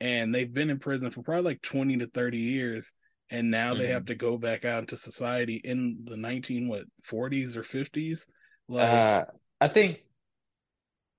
and 0.00 0.34
they've 0.34 0.52
been 0.52 0.70
in 0.70 0.78
prison 0.78 1.10
for 1.10 1.22
probably 1.22 1.52
like 1.52 1.62
20 1.62 1.98
to 1.98 2.06
30 2.06 2.38
years 2.38 2.92
and 3.30 3.50
now 3.50 3.70
mm-hmm. 3.70 3.82
they 3.82 3.88
have 3.88 4.02
mm-hmm. 4.02 4.06
to 4.06 4.14
go 4.14 4.38
back 4.38 4.64
out 4.64 4.80
into 4.80 4.96
society 4.96 5.60
in 5.64 5.98
the 6.04 6.16
19 6.16 6.68
what 6.68 6.84
40s 7.10 7.56
or 7.56 7.62
50s 7.62 8.26
like 8.72 8.88
uh, 8.88 9.24
i 9.60 9.68
think 9.68 9.98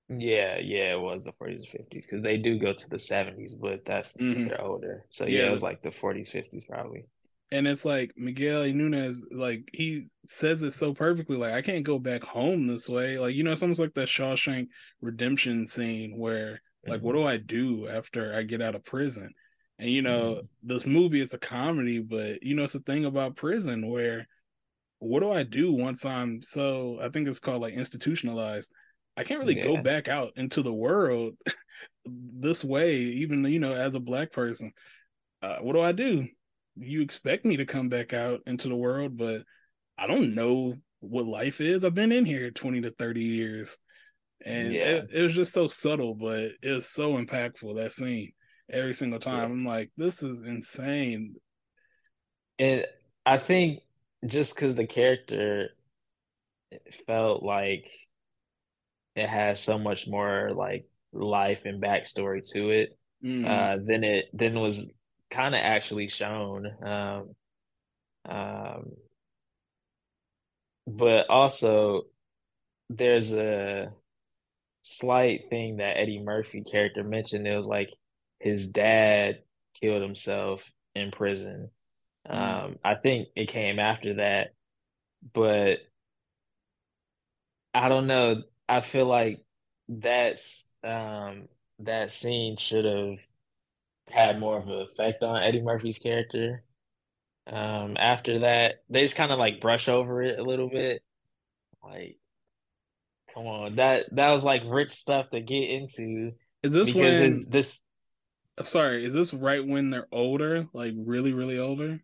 yeah 0.08 0.58
yeah 0.58 0.92
it 0.92 1.00
was 1.00 1.24
the 1.24 1.32
40s 1.32 1.62
or 1.74 1.78
50s 1.78 1.88
because 1.90 2.22
they 2.22 2.36
do 2.36 2.58
go 2.58 2.72
to 2.72 2.90
the 2.90 2.96
70s 2.96 3.52
but 3.60 3.84
that's 3.84 4.12
mm-hmm. 4.14 4.48
they're 4.48 4.60
older 4.60 5.06
so 5.10 5.24
yeah, 5.24 5.40
yeah, 5.40 5.46
it 5.46 5.52
was 5.52 5.62
like 5.62 5.82
the 5.82 5.90
40s 5.90 6.30
50s 6.30 6.66
probably 6.68 7.06
and 7.54 7.68
it's 7.68 7.84
like 7.84 8.12
Miguel 8.16 8.66
Nunez, 8.72 9.24
like 9.30 9.68
he 9.72 10.08
says 10.26 10.62
it 10.62 10.72
so 10.72 10.92
perfectly. 10.92 11.36
Like 11.36 11.52
I 11.52 11.62
can't 11.62 11.84
go 11.84 12.00
back 12.00 12.24
home 12.24 12.66
this 12.66 12.88
way. 12.88 13.16
Like 13.18 13.36
you 13.36 13.44
know, 13.44 13.52
it's 13.52 13.62
almost 13.62 13.78
like 13.78 13.94
that 13.94 14.08
Shawshank 14.08 14.66
Redemption 15.00 15.68
scene 15.68 16.18
where, 16.18 16.60
like, 16.84 16.98
mm-hmm. 16.98 17.06
what 17.06 17.12
do 17.12 17.22
I 17.22 17.36
do 17.36 17.86
after 17.86 18.34
I 18.34 18.42
get 18.42 18.60
out 18.60 18.74
of 18.74 18.84
prison? 18.84 19.32
And 19.78 19.88
you 19.88 20.02
know, 20.02 20.32
mm-hmm. 20.32 20.46
this 20.64 20.86
movie 20.86 21.20
is 21.20 21.32
a 21.32 21.38
comedy, 21.38 22.00
but 22.00 22.42
you 22.42 22.56
know, 22.56 22.64
it's 22.64 22.74
a 22.74 22.80
thing 22.80 23.04
about 23.04 23.36
prison 23.36 23.88
where 23.88 24.26
what 24.98 25.20
do 25.20 25.30
I 25.30 25.42
do 25.42 25.72
once 25.72 26.04
I'm 26.04 26.42
so 26.42 26.98
I 27.00 27.08
think 27.08 27.28
it's 27.28 27.40
called 27.40 27.62
like 27.62 27.74
institutionalized. 27.74 28.72
I 29.16 29.24
can't 29.24 29.40
really 29.40 29.56
yeah. 29.56 29.64
go 29.64 29.76
back 29.76 30.08
out 30.08 30.32
into 30.36 30.62
the 30.62 30.72
world 30.72 31.34
this 32.06 32.64
way, 32.64 32.96
even 32.96 33.44
you 33.44 33.58
know, 33.58 33.74
as 33.74 33.94
a 33.94 34.00
black 34.00 34.32
person. 34.32 34.72
Uh, 35.42 35.58
what 35.58 35.74
do 35.74 35.80
I 35.80 35.92
do? 35.92 36.26
You 36.76 37.02
expect 37.02 37.44
me 37.44 37.58
to 37.58 37.66
come 37.66 37.88
back 37.88 38.12
out 38.12 38.40
into 38.46 38.68
the 38.68 38.76
world, 38.76 39.16
but 39.16 39.42
I 39.96 40.06
don't 40.06 40.34
know 40.34 40.74
what 41.00 41.26
life 41.26 41.60
is. 41.60 41.84
I've 41.84 41.94
been 41.94 42.12
in 42.12 42.24
here 42.24 42.50
20 42.50 42.82
to 42.82 42.90
30 42.90 43.20
years. 43.20 43.78
And 44.44 44.72
yeah. 44.72 44.82
it, 44.82 45.10
it 45.12 45.22
was 45.22 45.34
just 45.34 45.52
so 45.52 45.66
subtle, 45.66 46.14
but 46.14 46.50
it 46.62 46.70
was 46.70 46.88
so 46.88 47.12
impactful 47.12 47.76
that 47.76 47.92
scene 47.92 48.32
every 48.70 48.94
single 48.94 49.20
time. 49.20 49.38
Yeah. 49.38 49.54
I'm 49.54 49.64
like, 49.64 49.90
this 49.96 50.22
is 50.22 50.40
insane. 50.40 51.36
And 52.58 52.84
I 53.24 53.38
think 53.38 53.80
just 54.26 54.54
because 54.54 54.74
the 54.74 54.86
character 54.86 55.70
felt 57.06 57.42
like 57.42 57.90
it 59.16 59.28
has 59.28 59.60
so 59.60 59.78
much 59.78 60.08
more 60.08 60.50
like 60.54 60.88
life 61.12 61.62
and 61.64 61.82
backstory 61.82 62.42
to 62.52 62.70
it, 62.70 62.98
mm-hmm. 63.22 63.46
uh, 63.46 63.76
than 63.84 64.04
it 64.04 64.26
than 64.32 64.58
was 64.60 64.92
kind 65.30 65.54
of 65.54 65.60
actually 65.60 66.08
shown. 66.08 66.66
Um, 66.82 67.34
um, 68.28 68.92
but 70.86 71.28
also, 71.28 72.02
there's 72.90 73.32
a 73.32 73.92
slight 74.82 75.48
thing 75.50 75.78
that 75.78 75.96
Eddie 75.96 76.22
Murphy 76.22 76.62
character 76.62 77.02
mentioned. 77.02 77.46
It 77.46 77.56
was 77.56 77.66
like 77.66 77.90
his 78.40 78.68
dad 78.68 79.38
killed 79.80 80.02
himself 80.02 80.70
in 80.94 81.10
prison. 81.10 81.70
Mm. 82.28 82.64
Um, 82.64 82.76
I 82.84 82.94
think 82.94 83.28
it 83.36 83.48
came 83.48 83.78
after 83.78 84.14
that, 84.14 84.54
but 85.32 85.78
I 87.74 87.88
don't 87.88 88.06
know. 88.06 88.42
I 88.68 88.80
feel 88.80 89.06
like 89.06 89.44
that's 89.88 90.64
um, 90.82 91.48
that 91.80 92.12
scene 92.12 92.56
should 92.56 92.84
have 92.84 93.18
had 94.08 94.38
more 94.38 94.58
of 94.58 94.68
an 94.68 94.80
effect 94.80 95.22
on 95.22 95.42
Eddie 95.42 95.62
Murphy's 95.62 95.98
character. 95.98 96.62
Um, 97.46 97.96
after 97.98 98.40
that, 98.40 98.76
they 98.88 99.02
just 99.02 99.16
kind 99.16 99.32
of 99.32 99.38
like 99.38 99.60
brush 99.60 99.88
over 99.88 100.22
it 100.22 100.38
a 100.38 100.42
little 100.42 100.70
bit. 100.70 101.02
Like, 101.82 102.16
come 103.34 103.46
on, 103.46 103.76
that 103.76 104.14
that 104.14 104.30
was 104.30 104.44
like 104.44 104.62
rich 104.66 104.92
stuff 104.92 105.28
to 105.30 105.40
get 105.40 105.68
into. 105.68 106.32
Is 106.62 106.72
this 106.72 106.86
because 106.86 107.18
when... 107.18 107.22
his 107.22 107.46
this 107.46 107.80
sorry, 108.62 109.04
is 109.04 109.12
this 109.12 109.34
right 109.34 109.66
when 109.66 109.90
they're 109.90 110.08
older, 110.12 110.68
like 110.72 110.94
really, 110.96 111.32
really 111.32 111.58
older? 111.58 112.00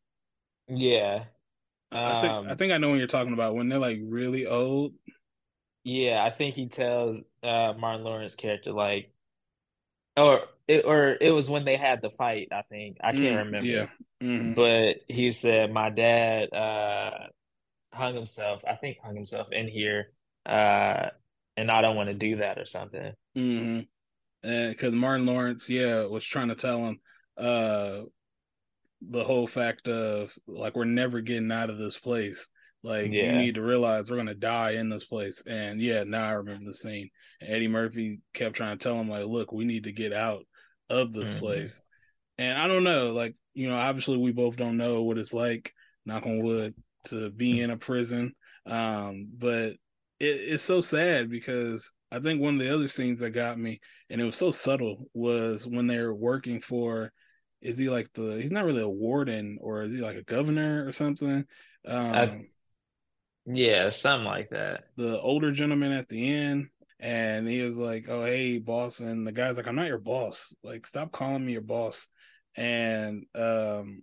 Yeah. 0.71 1.25
I 1.93 2.21
think 2.21 2.33
I 2.33 2.51
um, 2.51 2.57
think 2.57 2.73
I 2.73 2.79
know 2.79 2.91
what 2.91 2.99
you're 2.99 3.07
talking 3.09 3.33
about 3.33 3.55
when 3.55 3.69
they're 3.69 3.79
like 3.79 3.99
really 4.03 4.47
old. 4.47 4.93
Yeah, 5.83 6.23
I 6.25 6.31
think 6.31 6.55
he 6.55 6.69
tells 6.69 7.25
uh 7.43 7.75
Martin 7.77 8.05
Lawrence 8.05 8.35
character 8.35 8.73
like 8.73 9.13
or 10.17 10.43
it 10.69 10.85
or 10.85 11.17
it 11.21 11.33
was 11.33 11.51
when 11.51 11.65
they 11.65 11.77
had 11.77 12.01
the 12.01 12.11
fight, 12.11 12.49
I 12.53 12.63
think. 12.63 12.99
I 13.01 13.13
can't 13.13 13.37
mm, 13.37 13.45
remember. 13.45 13.67
Yeah. 13.67 13.87
Mm-hmm. 14.23 14.55
But 14.55 14.99
he 15.09 15.33
said 15.33 15.73
my 15.73 15.91
dad 15.91 16.53
uh 16.53 17.29
hung 17.93 18.15
himself, 18.15 18.63
I 18.69 18.77
think 18.77 18.99
hung 19.03 19.17
himself 19.17 19.51
in 19.51 19.67
here, 19.67 20.13
uh 20.47 21.09
and 21.57 21.71
I 21.71 21.81
don't 21.81 21.97
want 21.97 22.09
to 22.09 22.15
do 22.15 22.37
that 22.37 22.59
or 22.59 22.65
something. 22.65 23.13
Mm-hmm 23.37 23.81
because 24.43 24.93
Martin 24.93 25.27
Lawrence, 25.27 25.69
yeah, 25.69 26.05
was 26.05 26.25
trying 26.25 26.49
to 26.49 26.55
tell 26.55 26.79
him 26.87 27.01
uh 27.37 28.03
the 29.01 29.25
whole 29.25 29.47
fact 29.47 29.89
of 29.89 30.37
like 30.47 30.77
we're 30.77 30.85
never 30.85 31.21
getting 31.21 31.53
out 31.53 31.71
of 31.71 31.79
this 31.79 31.99
place. 31.99 32.49
Like 32.83 33.11
yeah. 33.11 33.33
you 33.33 33.39
need 33.39 33.55
to 33.57 33.63
realize 33.63 34.11
we're 34.11 34.17
gonna 34.17 34.35
die 34.35 34.73
in 34.73 34.89
this 34.89 35.05
place. 35.05 35.43
And 35.47 35.81
yeah, 35.81 36.05
now 36.05 36.29
I 36.29 36.33
remember 36.33 36.65
the 36.67 36.75
scene. 36.75 37.11
Eddie 37.41 37.69
Murphy 37.69 38.21
kept 38.35 38.57
trying 38.57 38.79
to 38.79 38.83
tell 38.83 38.99
him 38.99 39.09
like, 39.09 39.27
look, 39.27 39.53
we 39.53 39.65
need 39.65 39.85
to 39.85 39.93
get 39.93 40.13
out 40.13 40.47
of 40.89 41.13
this 41.13 41.31
mm-hmm. 41.31 41.41
place. 41.41 41.83
And 42.39 42.57
I 42.57 42.67
don't 42.67 42.85
know, 42.85 43.13
like 43.13 43.37
you 43.55 43.69
know, 43.69 43.77
obviously 43.77 44.17
we 44.17 44.33
both 44.33 44.57
don't 44.57 44.77
know 44.77 45.03
what 45.03 45.19
it's 45.19 45.35
like, 45.35 45.73
knock 46.07 46.25
on 46.27 46.43
wood, 46.43 46.75
to 47.07 47.31
be 47.31 47.61
in 47.61 47.71
a 47.71 47.77
prison. 47.77 48.35
Um, 48.67 49.29
but 49.37 49.73
it, 49.73 49.79
it's 50.21 50.65
so 50.65 50.81
sad 50.81 51.31
because 51.31 51.93
I 52.13 52.21
think 52.21 52.41
one 52.41 52.55
of 52.55 52.61
the 52.61 52.75
other 52.75 52.89
scenes 52.89 53.21
that 53.21 53.31
got 53.31 53.59
me, 53.59 53.81
and 54.09 54.21
it 54.21 54.25
was 54.25 54.37
so 54.37 54.51
subtle, 54.51 55.09
was 55.15 55.67
when 55.67 55.87
they're 55.87 56.15
working 56.15 56.61
for. 56.61 57.13
Is 57.63 57.79
he 57.79 57.91
like 57.91 58.13
the? 58.15 58.41
He's 58.41 58.51
not 58.51 58.65
really 58.65 58.83
a 58.83 58.89
warden, 58.89 59.59
or 59.61 59.83
is 59.83 59.93
he 59.93 59.99
like 59.99 60.17
a 60.17 60.23
governor 60.23 60.87
or 60.87 60.93
something? 60.93 61.45
Um, 61.87 62.15
I, 62.15 62.47
yeah, 63.47 63.91
something 63.91 64.25
like 64.25 64.51
that. 64.51 64.85
The 64.97 65.19
older 65.21 65.53
gentleman 65.53 65.93
at 65.93 66.09
the 66.09 66.33
end, 66.33 66.69
and 66.99 67.49
he 67.49 67.63
was 67.63 67.77
like, 67.79 68.07
"Oh, 68.09 68.25
hey, 68.25 68.59
boss," 68.59 69.01
and 69.01 69.27
the 69.27 69.33
guy's 69.33 69.57
like, 69.57 69.67
"I'm 69.67 69.77
not 69.77 69.89
your 69.89 69.99
boss. 69.99 70.55
Like, 70.63 70.87
stop 70.87 71.13
calling 71.13 71.45
me 71.45 71.53
your 71.53 71.61
boss." 71.61 72.09
And 72.57 73.27
um, 73.35 74.03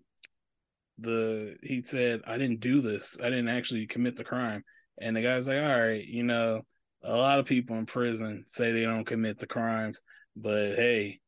the 1.00 1.58
he 1.64 1.82
said, 1.84 2.22
"I 2.28 2.38
didn't 2.38 2.60
do 2.60 2.82
this. 2.82 3.18
I 3.22 3.30
didn't 3.30 3.50
actually 3.50 3.88
commit 3.88 4.16
the 4.16 4.24
crime." 4.24 4.64
And 5.00 5.16
the 5.16 5.22
guy's 5.22 5.48
like, 5.48 5.62
"All 5.62 5.80
right, 5.80 6.06
you 6.06 6.24
know." 6.24 6.64
a 7.04 7.16
lot 7.16 7.40
of 7.40 7.46
people 7.46 7.78
in 7.78 7.86
prison 7.86 8.44
say 8.48 8.72
they 8.72 8.84
don't 8.84 9.06
commit 9.06 9.40
the 9.40 9.48
crimes, 9.48 10.02
but 10.36 10.76
hey, 10.76 11.20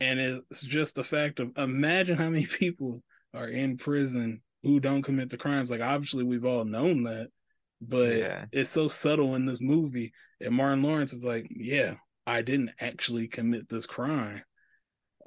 and 0.00 0.18
it's 0.18 0.62
just 0.62 0.94
the 0.94 1.04
fact 1.04 1.40
of 1.40 1.52
imagine 1.56 2.16
how 2.16 2.30
many 2.30 2.46
people 2.58 3.02
are 3.34 3.48
in 3.48 3.76
prison 3.76 4.42
who 4.62 4.80
don't 4.80 5.02
commit 5.02 5.30
the 5.30 5.36
crimes. 5.36 5.70
Like 5.70 5.80
obviously 5.80 6.24
we've 6.24 6.44
all 6.44 6.64
known 6.64 7.04
that, 7.04 7.28
but 7.80 8.16
yeah. 8.16 8.44
it's 8.52 8.70
so 8.70 8.88
subtle 8.88 9.34
in 9.34 9.46
this 9.46 9.60
movie. 9.60 10.12
And 10.40 10.54
Martin 10.54 10.82
Lawrence 10.82 11.12
is 11.12 11.24
like, 11.24 11.46
yeah, 11.50 11.94
I 12.26 12.42
didn't 12.42 12.72
actually 12.80 13.28
commit 13.28 13.68
this 13.68 13.86
crime. 13.86 14.42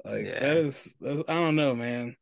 Like 0.04 0.26
yeah. 0.26 0.40
that 0.40 0.56
is, 0.58 0.94
I 1.02 1.34
don't 1.34 1.56
know, 1.56 1.74
man. 1.74 2.16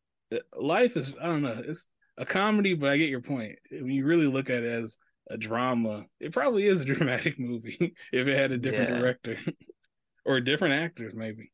Life 0.57 0.97
is, 0.97 1.13
I 1.21 1.27
don't 1.27 1.43
know. 1.43 1.61
It's 1.65 1.87
a 2.17 2.25
comedy, 2.25 2.75
but 2.75 2.91
I 2.91 2.97
get 2.97 3.11
your 3.11 3.21
point. 3.21 3.59
When 3.71 3.91
you 3.91 4.07
really 4.07 4.27
look 4.27 4.49
at 4.49 4.63
it 4.63 4.71
as 4.71 4.97
a 5.31 5.37
drama. 5.37 6.05
It 6.21 6.33
probably 6.33 6.67
is 6.67 6.81
a 6.81 6.85
dramatic 6.95 7.39
movie 7.39 7.95
if 8.13 8.27
it 8.27 8.39
had 8.39 8.53
a 8.53 8.59
different 8.59 8.91
yeah. 8.91 8.99
director 8.99 9.37
or 10.25 10.41
different 10.41 10.75
actors, 10.75 11.15
maybe. 11.15 11.51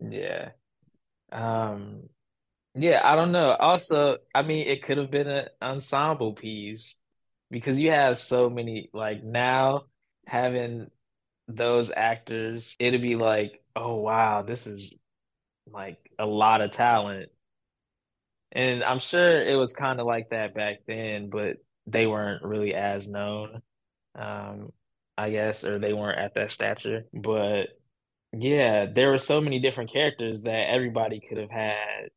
Yeah. 0.00 0.50
Um 1.32 2.08
Yeah, 2.74 3.02
I 3.04 3.16
don't 3.16 3.32
know. 3.32 3.52
Also, 3.52 4.18
I 4.34 4.42
mean, 4.42 4.68
it 4.68 4.82
could 4.84 4.98
have 4.98 5.10
been 5.10 5.28
an 5.28 5.48
ensemble 5.62 6.34
piece 6.34 7.00
because 7.50 7.80
you 7.80 7.90
have 7.92 8.18
so 8.18 8.50
many, 8.50 8.90
like 8.94 9.24
now 9.24 9.86
having 10.26 10.90
those 11.48 11.90
actors, 11.92 12.76
it'd 12.80 13.02
be 13.02 13.16
like, 13.16 13.62
oh 13.76 13.96
wow, 13.96 14.42
this 14.42 14.66
is 14.68 14.98
like 15.72 15.98
a 16.18 16.26
lot 16.26 16.62
of 16.62 16.70
talent. 16.72 17.30
And 18.52 18.82
I'm 18.84 18.98
sure 18.98 19.42
it 19.42 19.56
was 19.56 19.72
kind 19.72 20.00
of 20.00 20.06
like 20.06 20.30
that 20.30 20.54
back 20.54 20.78
then, 20.86 21.28
but 21.30 21.56
they 21.86 22.06
weren't 22.06 22.42
really 22.44 22.74
as 22.74 23.08
known, 23.08 23.62
um, 24.14 24.72
I 25.18 25.30
guess, 25.30 25.64
or 25.64 25.78
they 25.78 25.92
weren't 25.92 26.18
at 26.18 26.34
that 26.34 26.50
stature. 26.50 27.06
But 27.12 27.70
yeah, 28.32 28.86
there 28.86 29.10
were 29.10 29.18
so 29.18 29.40
many 29.40 29.58
different 29.58 29.92
characters 29.92 30.42
that 30.42 30.70
everybody 30.70 31.20
could 31.20 31.38
have 31.38 31.50
had 31.50 32.10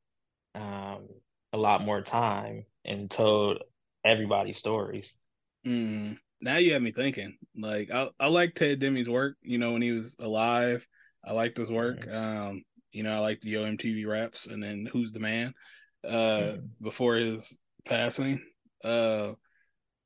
um, 0.56 1.08
a 1.54 1.58
lot 1.58 1.84
more 1.84 2.02
time 2.02 2.66
and 2.86 3.10
told 3.10 3.60
everybody's 4.04 4.58
stories. 4.58 5.14
Mm. 5.66 6.18
Now 6.42 6.58
you 6.58 6.74
have 6.74 6.82
me 6.82 6.92
thinking. 6.92 7.38
Like 7.56 7.92
I, 7.92 8.10
I 8.20 8.28
like 8.28 8.56
Ted 8.56 8.80
Demme's 8.80 9.10
work. 9.10 9.36
You 9.42 9.58
know, 9.58 9.74
when 9.74 9.82
he 9.82 9.92
was 9.92 10.16
alive, 10.20 10.88
I 11.24 11.34
liked 11.34 11.58
his 11.58 11.70
work. 11.70 12.06
Mhm. 12.06 12.16
Um, 12.16 12.64
you 12.92 13.04
know, 13.04 13.16
I 13.16 13.20
liked 13.20 13.44
the 13.44 13.56
MTV 13.56 14.08
Raps, 14.08 14.48
and 14.48 14.64
then 14.64 14.88
Who's 14.92 15.12
the 15.12 15.20
Man, 15.20 15.54
uh, 16.04 16.10
Mhm. 16.40 16.70
before 16.82 17.16
his 17.16 17.58
passing. 17.86 18.42
Uh, 18.84 19.34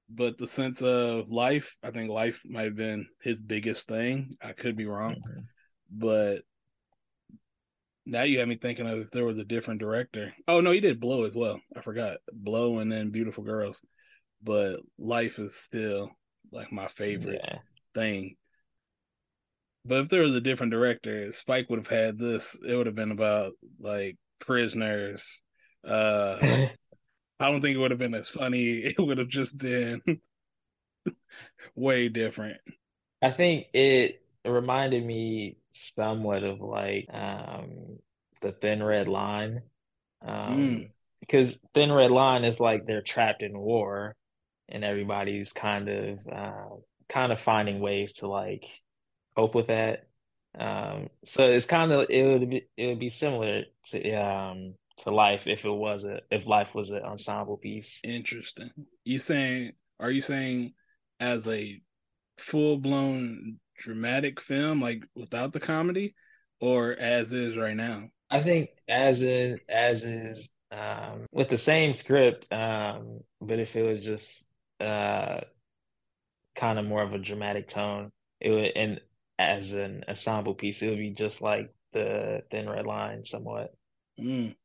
but 0.09 0.37
the 0.37 0.47
sense 0.47 0.81
of 0.81 1.29
life, 1.29 1.77
I 1.81 1.91
think 1.91 2.09
life 2.09 2.41
might 2.45 2.65
have 2.65 2.75
been 2.75 3.07
his 3.21 3.41
biggest 3.41 3.87
thing. 3.87 4.37
I 4.41 4.53
could 4.53 4.75
be 4.75 4.85
wrong, 4.85 5.15
Mhm. 5.15 5.47
But 5.93 6.43
now 8.05 8.23
you 8.23 8.39
have 8.39 8.47
me 8.47 8.55
thinking 8.55 8.87
of 8.87 8.99
if 8.99 9.11
there 9.11 9.25
was 9.25 9.37
a 9.37 9.45
different 9.45 9.79
director. 9.79 10.33
Oh 10.47 10.59
no, 10.61 10.71
he 10.71 10.79
did 10.79 10.99
Blow 10.99 11.23
as 11.23 11.35
well. 11.35 11.61
I 11.75 11.81
forgot 11.81 12.17
Blow 12.31 12.79
and 12.79 12.91
then 12.91 13.11
Beautiful 13.11 13.43
Girls. 13.43 13.81
But 14.41 14.81
life 14.97 15.39
is 15.39 15.55
still 15.55 16.11
like 16.51 16.71
my 16.71 16.87
favorite 16.87 17.43
Yeah. 17.43 17.59
thing. 17.95 18.35
But 19.85 20.01
if 20.03 20.09
there 20.09 20.21
was 20.21 20.35
a 20.35 20.41
different 20.41 20.71
director, 20.71 21.31
Spike 21.31 21.69
would 21.69 21.79
have 21.79 21.87
had 21.87 22.17
this. 22.17 22.57
It 22.65 22.75
would 22.75 22.85
have 22.85 22.95
been 22.95 23.11
about 23.11 23.53
like 23.79 24.17
prisoners. 24.39 25.41
Uh 25.85 26.39
I 27.39 27.51
don't 27.51 27.61
think 27.61 27.75
it 27.75 27.79
would 27.79 27.91
have 27.91 27.99
been 27.99 28.15
as 28.15 28.29
funny. 28.29 28.83
It 28.97 28.99
would 28.99 29.17
have 29.19 29.29
just 29.29 29.57
been 29.57 30.01
way 31.75 32.09
different. 32.09 32.57
I 33.21 33.31
think 33.31 33.67
it 33.73 34.22
reminded 34.49 35.05
me 35.05 35.57
somewhat 35.71 36.43
of 36.43 36.61
like 36.61 37.07
um 37.13 37.99
the 38.41 38.51
Thin 38.51 38.83
Red 38.83 39.07
Line. 39.07 39.61
Mm, 40.47 40.85
Um 40.85 40.89
because 41.21 41.57
Thin 41.73 41.91
Red 41.91 42.11
Line 42.11 42.43
is 42.43 42.59
like 42.59 42.85
they're 42.85 43.01
trapped 43.01 43.43
in 43.43 43.57
war 43.57 44.15
and 44.69 44.83
everybody's 44.83 45.53
kind 45.53 45.87
of 45.89 46.27
uh, 46.27 46.75
kind 47.09 47.31
of 47.31 47.39
finding 47.39 47.79
ways 47.79 48.13
to 48.13 48.27
like 48.27 48.65
cope 49.35 49.55
with 49.55 49.67
that. 49.67 50.07
Um 50.57 51.09
so 51.25 51.49
it's 51.49 51.65
kind 51.65 51.91
of 51.91 52.07
it 52.09 52.27
would 52.27 52.49
be 52.49 52.67
it 52.77 52.87
would 52.87 52.99
be 52.99 53.09
similar 53.09 53.63
to 53.87 54.13
um 54.15 54.75
to 54.97 55.11
life 55.11 55.47
if 55.47 55.65
it 55.65 55.71
was 55.71 56.03
a 56.03 56.21
if 56.29 56.45
life 56.45 56.75
was 56.75 56.91
an 56.91 57.03
ensemble 57.03 57.57
piece. 57.57 58.03
interesting. 58.03 58.71
You 59.05 59.19
saying 59.19 59.73
are 59.99 60.11
you 60.11 60.21
saying 60.21 60.73
as 61.19 61.47
a 61.47 61.81
full 62.37 62.77
blown 62.77 63.59
dramatic 63.83 64.39
film, 64.39 64.81
like 64.81 65.03
without 65.15 65.53
the 65.53 65.59
comedy, 65.59 66.15
or 66.59 66.93
as 66.93 67.33
is 67.33 67.57
right 67.57 67.75
now? 67.75 68.07
I 68.29 68.41
think 68.41 68.69
as 68.87 69.21
in 69.21 69.59
as 69.69 70.05
is 70.05 70.49
um 70.71 71.25
with 71.31 71.49
the 71.49 71.57
same 71.57 71.93
script, 71.93 72.51
um, 72.51 73.19
but 73.41 73.59
if 73.59 73.75
it 73.75 73.83
was 73.83 74.03
just 74.03 74.47
uh 74.79 75.41
kind 76.55 76.79
of 76.79 76.85
more 76.85 77.03
of 77.03 77.13
a 77.13 77.19
dramatic 77.19 77.67
tone, 77.67 78.11
it 78.39 78.49
would 78.49 78.71
and 78.75 79.01
as 79.37 79.73
an 79.73 80.05
ensemble 80.07 80.53
piece, 80.55 80.81
it 80.81 80.89
would 80.89 80.99
be 80.99 81.11
just 81.11 81.41
like 81.41 81.73
the 81.91 82.43
Thin 82.49 82.69
Red 82.69 82.85
Line 82.85 83.25
somewhat. 83.25 83.73
Mm, 84.19 84.55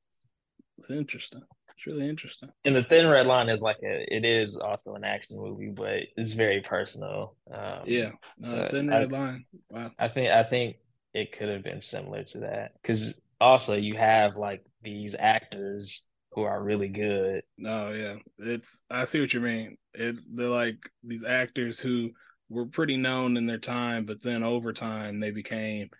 it's 0.78 0.90
interesting. 0.90 1.42
It's 1.78 1.86
really 1.86 2.08
interesting. 2.08 2.48
And 2.64 2.74
the 2.74 2.82
Thin 2.82 3.06
Red 3.06 3.28
Line 3.28 3.48
is 3.48 3.62
like 3.62 3.78
a 3.84 4.04
it 4.12 4.24
is 4.24 4.56
also 4.56 4.94
an 4.94 5.04
action 5.04 5.36
movie, 5.36 5.70
but 5.70 6.00
it's 6.16 6.32
very 6.32 6.60
personal. 6.60 7.36
Um 7.52 7.82
Yeah. 7.84 8.10
Uh, 8.44 8.68
Thin 8.68 8.92
I 8.92 8.98
Red 8.98 9.12
Line. 9.12 9.44
Wow. 9.70 9.92
I 9.96 10.08
think 10.08 10.32
I 10.32 10.42
think 10.42 10.76
it 11.14 11.30
could 11.30 11.46
have 11.46 11.62
been 11.62 11.80
similar 11.80 12.24
to 12.24 12.40
that 12.40 12.72
because 12.82 13.14
also 13.40 13.76
you 13.76 13.96
have 13.96 14.36
like 14.36 14.64
these 14.82 15.14
actors 15.16 16.08
who 16.32 16.42
are 16.42 16.60
really 16.60 16.88
good. 16.88 17.44
No, 17.56 17.92
yeah. 17.92 18.16
It's 18.38 18.82
I 18.90 19.04
see 19.04 19.20
what 19.20 19.32
you 19.32 19.40
mean. 19.40 19.76
It's 19.94 20.26
they're 20.26 20.48
like 20.48 20.78
these 21.04 21.22
actors 21.22 21.78
who 21.78 22.10
were 22.48 22.66
pretty 22.66 22.96
known 22.96 23.36
in 23.36 23.46
their 23.46 23.58
time, 23.58 24.04
but 24.04 24.20
then 24.20 24.42
over 24.42 24.72
time 24.72 25.20
they 25.20 25.30
became 25.30 25.90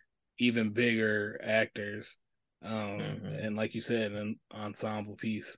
even 0.41 0.71
bigger 0.71 1.41
actors. 1.41 2.19
Um, 2.65 2.99
hmm 2.99 3.27
and 3.41 3.55
like 3.55 3.77
you 3.77 3.81
said, 3.81 4.11
an 4.11 4.41
ensemble 4.53 5.15
piece. 5.15 5.57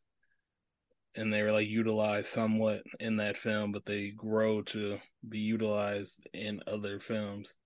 And 1.16 1.32
they 1.32 1.42
were 1.42 1.50
like 1.50 1.68
utilized 1.68 2.26
somewhat 2.26 2.82
in 3.00 3.16
that 3.16 3.36
film, 3.36 3.72
but 3.72 3.84
they 3.84 4.10
grow 4.10 4.62
to 4.62 4.98
be 5.28 5.38
utilized 5.38 6.26
in 6.32 6.62
other 6.68 7.00
films. 7.00 7.56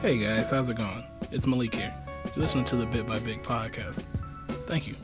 Hey 0.00 0.18
guys, 0.18 0.50
how's 0.50 0.70
it 0.70 0.78
going? 0.78 1.04
It's 1.30 1.46
Malik 1.46 1.74
here. 1.74 1.94
You're 2.34 2.42
listening 2.44 2.64
to 2.64 2.76
the 2.76 2.86
Bit 2.86 3.06
by 3.06 3.18
Bit 3.18 3.42
podcast. 3.42 4.04
Thank 4.66 4.88
you. 4.88 4.94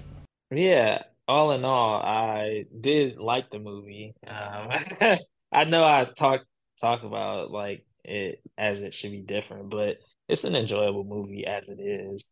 Yeah, 0.51 1.03
all 1.29 1.53
in 1.53 1.65
all, 1.67 2.01
I 2.01 2.65
did 2.81 3.19
like 3.19 3.51
the 3.51 3.59
movie. 3.59 4.15
Um, 4.27 4.71
I 5.53 5.65
know 5.65 5.85
I 5.85 6.07
talk 6.17 6.45
talk 6.81 7.03
about 7.03 7.51
like 7.51 7.85
it 8.05 8.41
as 8.57 8.81
it 8.81 8.95
should 8.95 9.12
be 9.12 9.21
different, 9.21 9.69
but 9.69 9.99
it's 10.29 10.45
an 10.45 10.57
enjoyable 10.57 11.05
movie 11.05 11.45
as 11.47 11.69
it 11.69 11.81
is. 11.81 12.25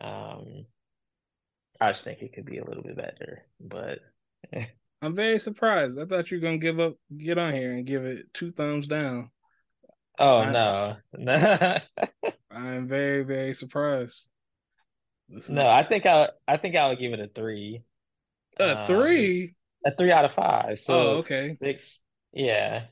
Um, 0.00 0.64
I 1.80 1.92
just 1.92 2.04
think 2.04 2.22
it 2.22 2.32
could 2.32 2.46
be 2.46 2.58
a 2.58 2.64
little 2.64 2.82
bit 2.82 2.96
better, 2.96 3.44
but 3.60 3.98
I'm 5.02 5.14
very 5.14 5.38
surprised. 5.38 5.98
I 5.98 6.04
thought 6.06 6.30
you 6.30 6.38
were 6.38 6.42
gonna 6.42 6.58
give 6.58 6.80
up, 6.80 6.94
get 7.16 7.38
on 7.38 7.52
here 7.54 7.72
and 7.72 7.86
give 7.86 8.04
it 8.04 8.32
two 8.32 8.52
thumbs 8.52 8.86
down. 8.86 9.30
oh 10.18 10.40
I 10.40 10.50
no, 10.50 10.96
no. 11.12 11.78
I 12.50 12.74
am 12.74 12.86
very 12.88 13.22
very 13.24 13.54
surprised. 13.54 14.28
Is 15.28 15.50
No, 15.50 15.68
I 15.68 15.82
think 15.82 16.06
I 16.06 16.30
I 16.48 16.56
think 16.56 16.76
I 16.76 16.88
would 16.88 16.98
give 16.98 17.12
it 17.12 17.20
a 17.20 17.28
three. 17.28 17.82
a 18.58 18.76
Um, 18.82 18.86
three. 18.86 19.54
a 19.84 19.94
three 19.94 20.12
out 20.12 20.24
of 20.24 20.32
five. 20.32 20.78
Oh 20.88 21.14
So 21.14 21.18
okay. 21.18 21.48
six. 21.48 22.00
Yeah. 22.32 22.86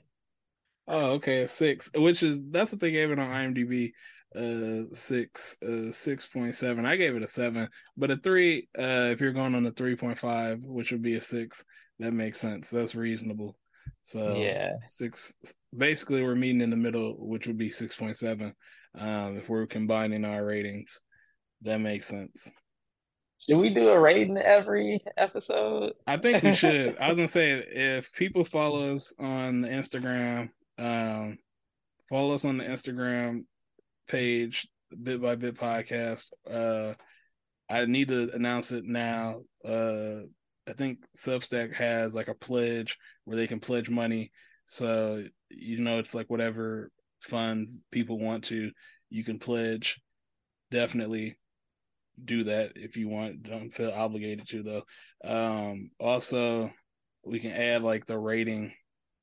Oh 0.86 1.12
okay, 1.12 1.42
a 1.42 1.48
six, 1.48 1.90
which 1.94 2.22
is 2.22 2.42
that's 2.50 2.72
what 2.72 2.80
they 2.80 2.90
gave 2.90 3.10
it 3.10 3.18
on 3.18 3.30
IMDb. 3.30 3.92
Uh, 4.36 4.92
six, 4.92 5.56
uh, 5.62 5.90
six 5.92 6.26
point 6.26 6.54
seven. 6.54 6.84
I 6.84 6.96
gave 6.96 7.16
it 7.16 7.22
a 7.22 7.26
seven, 7.26 7.68
but 7.96 8.10
a 8.10 8.16
three. 8.16 8.68
Uh, 8.78 9.08
if 9.12 9.20
you're 9.20 9.32
going 9.32 9.54
on 9.54 9.62
the 9.62 9.70
three 9.70 9.96
point 9.96 10.18
five, 10.18 10.60
which 10.62 10.92
would 10.92 11.02
be 11.02 11.14
a 11.14 11.20
six, 11.20 11.64
that 11.98 12.12
makes 12.12 12.40
sense. 12.40 12.70
That's 12.70 12.94
reasonable. 12.94 13.56
So 14.02 14.36
Yeah. 14.36 14.72
six. 14.86 15.34
Basically, 15.76 16.22
we're 16.22 16.34
meeting 16.34 16.60
in 16.60 16.70
the 16.70 16.76
middle, 16.76 17.14
which 17.18 17.46
would 17.46 17.58
be 17.58 17.70
six 17.70 17.96
point 17.96 18.16
seven. 18.16 18.54
Um, 18.94 19.36
if 19.36 19.48
we're 19.48 19.66
combining 19.66 20.24
our 20.24 20.44
ratings, 20.44 21.00
that 21.62 21.78
makes 21.78 22.06
sense. 22.06 22.50
Should 23.38 23.58
we 23.58 23.70
do 23.74 23.88
a 23.88 23.98
rating 24.00 24.38
every 24.38 25.00
episode? 25.16 25.94
I 26.06 26.16
think 26.16 26.42
we 26.42 26.52
should. 26.52 26.96
I 27.00 27.08
was 27.08 27.16
gonna 27.16 27.28
say 27.28 27.50
if 27.52 28.12
people 28.12 28.44
follow 28.44 28.94
us 28.94 29.14
on 29.18 29.62
the 29.62 29.68
Instagram, 29.68 30.50
um, 30.78 31.38
follow 32.08 32.34
us 32.34 32.44
on 32.44 32.58
the 32.58 32.64
Instagram 32.64 33.44
page, 34.08 34.68
Bit 35.02 35.20
by 35.20 35.34
Bit 35.34 35.56
Podcast. 35.56 36.26
Uh, 36.48 36.94
I 37.68 37.84
need 37.86 38.08
to 38.08 38.30
announce 38.32 38.70
it 38.72 38.84
now. 38.84 39.42
Uh, 39.64 40.22
I 40.66 40.72
think 40.72 41.00
Substack 41.16 41.74
has 41.74 42.14
like 42.14 42.28
a 42.28 42.34
pledge 42.34 42.96
where 43.24 43.36
they 43.36 43.46
can 43.46 43.60
pledge 43.60 43.90
money. 43.90 44.32
So 44.66 45.24
you 45.50 45.80
know, 45.80 45.98
it's 45.98 46.14
like 46.14 46.30
whatever 46.30 46.90
funds 47.20 47.84
people 47.90 48.18
want 48.18 48.44
to, 48.44 48.70
you 49.10 49.24
can 49.24 49.38
pledge. 49.38 50.00
Definitely 50.70 51.36
do 52.22 52.44
that 52.44 52.72
if 52.76 52.96
you 52.96 53.08
want. 53.08 53.42
Don't 53.42 53.70
feel 53.70 53.90
obligated 53.90 54.46
to 54.48 54.62
though. 54.62 54.82
Um, 55.24 55.90
also, 55.98 56.72
we 57.24 57.40
can 57.40 57.52
add 57.52 57.82
like 57.82 58.06
the 58.06 58.18
rating 58.18 58.72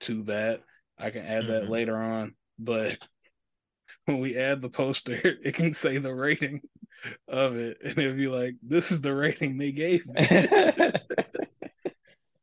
to 0.01 0.23
that. 0.23 0.61
I 0.97 1.09
can 1.09 1.23
add 1.25 1.47
that 1.47 1.63
Mhm. 1.63 1.69
later 1.69 1.97
on, 1.97 2.35
but 2.59 2.97
when 4.05 4.19
we 4.19 4.37
add 4.37 4.61
the 4.61 4.69
poster, 4.69 5.13
it 5.43 5.55
can 5.55 5.73
say 5.73 5.97
the 5.97 6.13
rating 6.13 6.61
of 7.27 7.55
it, 7.55 7.77
and 7.83 7.97
it'll 7.97 8.15
be 8.15 8.27
like, 8.27 8.55
"This 8.61 8.91
is 8.91 9.01
the 9.01 9.13
rating 9.13 9.57
they 9.57 9.71
gave 9.71 10.05
me." 10.05 10.13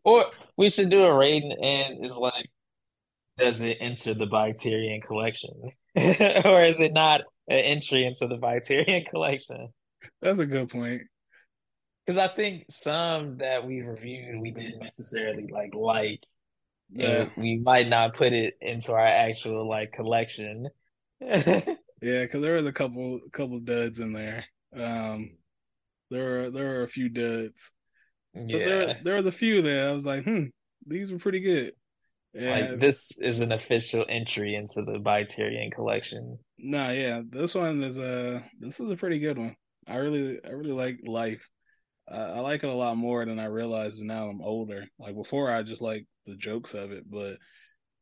Or 0.09 0.27
we 0.57 0.71
should 0.71 0.91
do 0.91 1.05
a 1.05 1.15
rating 1.17 1.53
and 1.53 2.05
it's 2.05 2.17
like, 2.17 2.49
does 3.37 3.61
it 3.63 3.79
enter 3.81 4.15
the 4.15 4.27
Biterion 4.27 5.03
collection? 5.03 5.55
Or 6.45 6.63
is 6.63 6.81
it 6.81 6.93
not 6.93 7.23
an 7.49 7.59
entry 7.59 8.05
into 8.07 8.27
the 8.29 8.39
Biterion 8.39 9.07
collection? 9.11 9.69
That's 10.23 10.39
a 10.39 10.47
good 10.47 10.69
point. 10.71 11.03
because 12.07 12.19
I 12.19 12.29
think 12.35 12.65
some 12.71 13.39
that 13.39 13.67
we 13.67 13.83
reviewed 13.83 14.41
we 14.41 14.51
didn't 14.53 14.81
necessarily 14.81 15.47
like 15.53 15.75
like. 15.75 16.21
Yeah. 16.91 17.29
we 17.37 17.59
might 17.59 17.89
not 17.89 18.15
put 18.15 18.33
it 18.33 18.55
into 18.61 18.93
our 18.93 19.07
actual 19.07 19.69
like 19.69 19.93
collection. 19.93 20.69
yeah, 21.21 21.63
because 22.01 22.43
there 22.43 22.55
was 22.55 22.67
a 22.67 22.73
couple 22.73 23.21
couple 23.33 23.61
duds 23.61 24.01
in 24.01 24.13
there. 24.13 24.45
Um, 24.75 25.37
there 26.11 26.25
were 26.25 26.51
there 26.51 26.67
were 26.67 26.83
a 26.83 26.89
few 26.89 27.09
duds. 27.11 27.73
Yeah, 28.47 28.59
there 28.59 29.01
there 29.05 29.17
was 29.17 29.27
a 29.27 29.33
few 29.33 29.63
there. 29.63 29.91
I 29.91 29.93
was 29.93 30.07
like, 30.07 30.25
hmm, 30.25 30.45
these 30.87 31.13
were 31.13 31.19
pretty 31.19 31.41
good. 31.41 31.73
And 32.35 32.71
like 32.71 32.81
this 32.81 33.13
is 33.19 33.41
an 33.41 33.53
official 33.53 34.05
entry 34.09 34.55
into 34.55 34.83
the 34.83 34.99
Biterion 34.99 35.73
collection. 35.73 36.39
No, 36.59 36.85
nah, 36.85 36.91
yeah, 36.91 37.23
this 37.29 37.55
one 37.55 37.83
is 37.83 37.99
a 37.99 38.43
this 38.61 38.81
is 38.81 38.91
a 38.91 38.97
pretty 38.97 39.19
good 39.19 39.39
one. 39.39 39.57
I 39.87 39.97
really 39.97 40.39
I 40.45 40.51
really 40.51 40.73
like 40.73 41.01
Life. 41.05 41.49
Uh, 42.11 42.35
I 42.37 42.41
like 42.41 42.65
it 42.65 42.71
a 42.71 42.75
lot 42.75 42.97
more 42.97 43.25
than 43.25 43.39
I 43.39 43.47
realized 43.47 44.01
now 44.01 44.29
I'm 44.29 44.41
older. 44.41 44.87
Like 44.99 45.15
before, 45.15 45.55
I 45.55 45.63
just 45.63 45.83
like 45.83 46.07
the 46.27 46.37
jokes 46.37 46.75
of 46.75 46.91
it, 46.91 47.05
but 47.11 47.37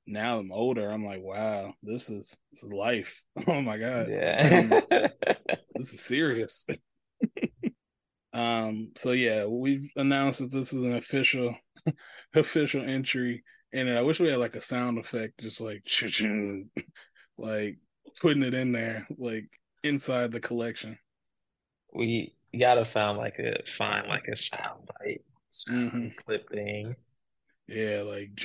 now 0.07 0.39
I'm 0.39 0.53
older. 0.53 0.91
I'm 0.91 1.05
like, 1.05 1.23
wow, 1.23 1.73
this 1.83 2.11
is 2.11 2.37
this 2.53 2.63
is 2.63 2.73
life. 2.73 3.23
Oh 3.47 3.61
my 3.63 3.79
god, 3.79 4.09
yeah, 4.09 4.81
this 5.77 5.93
is 5.93 6.01
serious. 6.03 6.67
um. 8.39 8.93
So 8.97 9.13
yeah, 9.13 9.47
we've 9.47 9.91
announced 9.97 10.41
that 10.41 10.53
this 10.53 10.73
is 10.73 10.83
an 10.83 10.97
official 10.97 11.57
official 12.35 12.83
entry 12.83 13.45
and 13.73 13.91
I 13.91 14.03
wish 14.03 14.21
we 14.21 14.31
had 14.31 14.39
like 14.39 14.57
a 14.57 14.61
sound 14.61 14.99
effect, 14.99 15.41
just 15.41 15.61
like 15.61 15.83
like 17.39 17.79
putting 18.21 18.43
it 18.43 18.55
in 18.55 18.73
there, 18.73 19.07
like 19.19 19.49
inside 19.83 20.33
the 20.33 20.41
collection. 20.41 20.99
We 21.93 22.35
gotta 22.59 22.85
find 22.85 23.19
like 23.19 23.39
a 23.39 23.63
find 23.77 24.09
like 24.09 24.29
a 24.29 24.37
sound 24.37 24.89
bite 24.99 25.23
sound 25.51 25.93
mm-hmm. 25.93 26.09
clip 26.25 26.49
thing. 26.49 26.97
Yeah, 27.69 28.03
like 28.07 28.35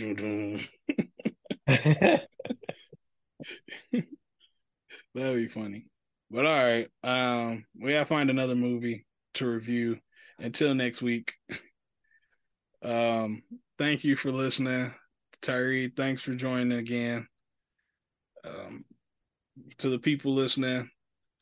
That'd 5.13 5.36
be 5.36 5.47
funny. 5.47 5.88
But 6.30 6.45
all 6.45 6.63
right. 6.63 6.88
Um 7.04 7.65
we 7.80 7.91
gotta 7.91 8.06
find 8.06 8.30
another 8.30 8.56
movie 8.56 9.06
to 9.35 9.49
review. 9.49 9.99
Until 10.39 10.73
next 10.73 11.01
week. 11.01 11.33
um 12.83 13.43
thank 13.77 14.03
you 14.03 14.15
for 14.15 14.31
listening. 14.31 14.93
Tyree, 15.41 15.91
thanks 15.95 16.21
for 16.21 16.35
joining 16.35 16.77
again. 16.77 17.27
Um, 18.43 18.85
to 19.79 19.89
the 19.89 19.99
people 19.99 20.33
listening, 20.33 20.89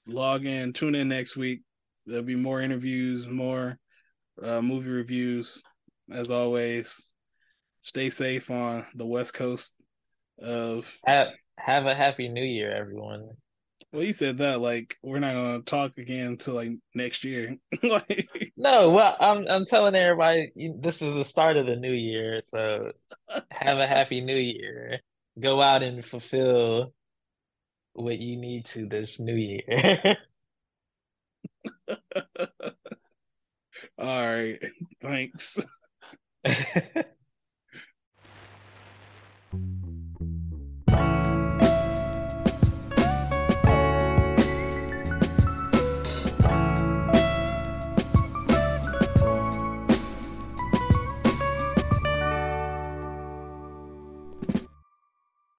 log 0.08 0.46
in, 0.46 0.74
tune 0.74 0.96
in 0.96 1.10
next 1.10 1.36
week. 1.36 1.62
There'll 2.06 2.24
be 2.24 2.36
more 2.36 2.62
interviews, 2.62 3.28
more 3.28 3.78
uh, 4.42 4.62
movie 4.62 4.90
reviews. 4.90 5.62
As 6.12 6.32
always, 6.32 7.06
stay 7.82 8.10
safe 8.10 8.50
on 8.50 8.86
the 8.96 9.06
west 9.06 9.34
coast 9.34 9.74
of. 10.42 10.98
Have, 11.06 11.28
have 11.58 11.86
a 11.86 11.96
happy 11.96 12.30
new 12.30 12.44
year, 12.44 12.72
everyone. 12.72 13.30
Well, 13.92 14.04
you 14.04 14.14
said 14.14 14.38
that 14.38 14.62
like 14.62 14.98
we're 15.02 15.20
not 15.20 15.34
gonna 15.34 15.62
talk 15.62 15.98
again 15.98 16.28
until 16.28 16.54
like 16.56 16.70
next 16.94 17.24
year. 17.24 17.58
like, 17.84 18.30
no, 18.56 18.92
well, 18.92 19.18
I'm 19.20 19.48
I'm 19.48 19.66
telling 19.66 19.96
everybody 19.96 20.52
this 20.80 21.02
is 21.02 21.14
the 21.14 21.24
start 21.24 21.58
of 21.58 21.66
the 21.66 21.76
new 21.76 21.92
year, 21.92 22.44
so 22.54 22.92
have 23.50 23.80
a 23.80 23.88
happy 23.88 24.22
new 24.22 24.38
year. 24.38 25.00
Go 25.40 25.62
out 25.62 25.82
and 25.84 26.06
fulfill 26.06 26.94
what 27.94 28.20
you 28.20 28.38
need 28.38 28.66
to 28.68 28.88
this 28.88 29.20
new 29.20 29.36
year. 29.36 30.18
All 33.98 34.34
right, 34.34 34.60
thanks. 35.02 35.58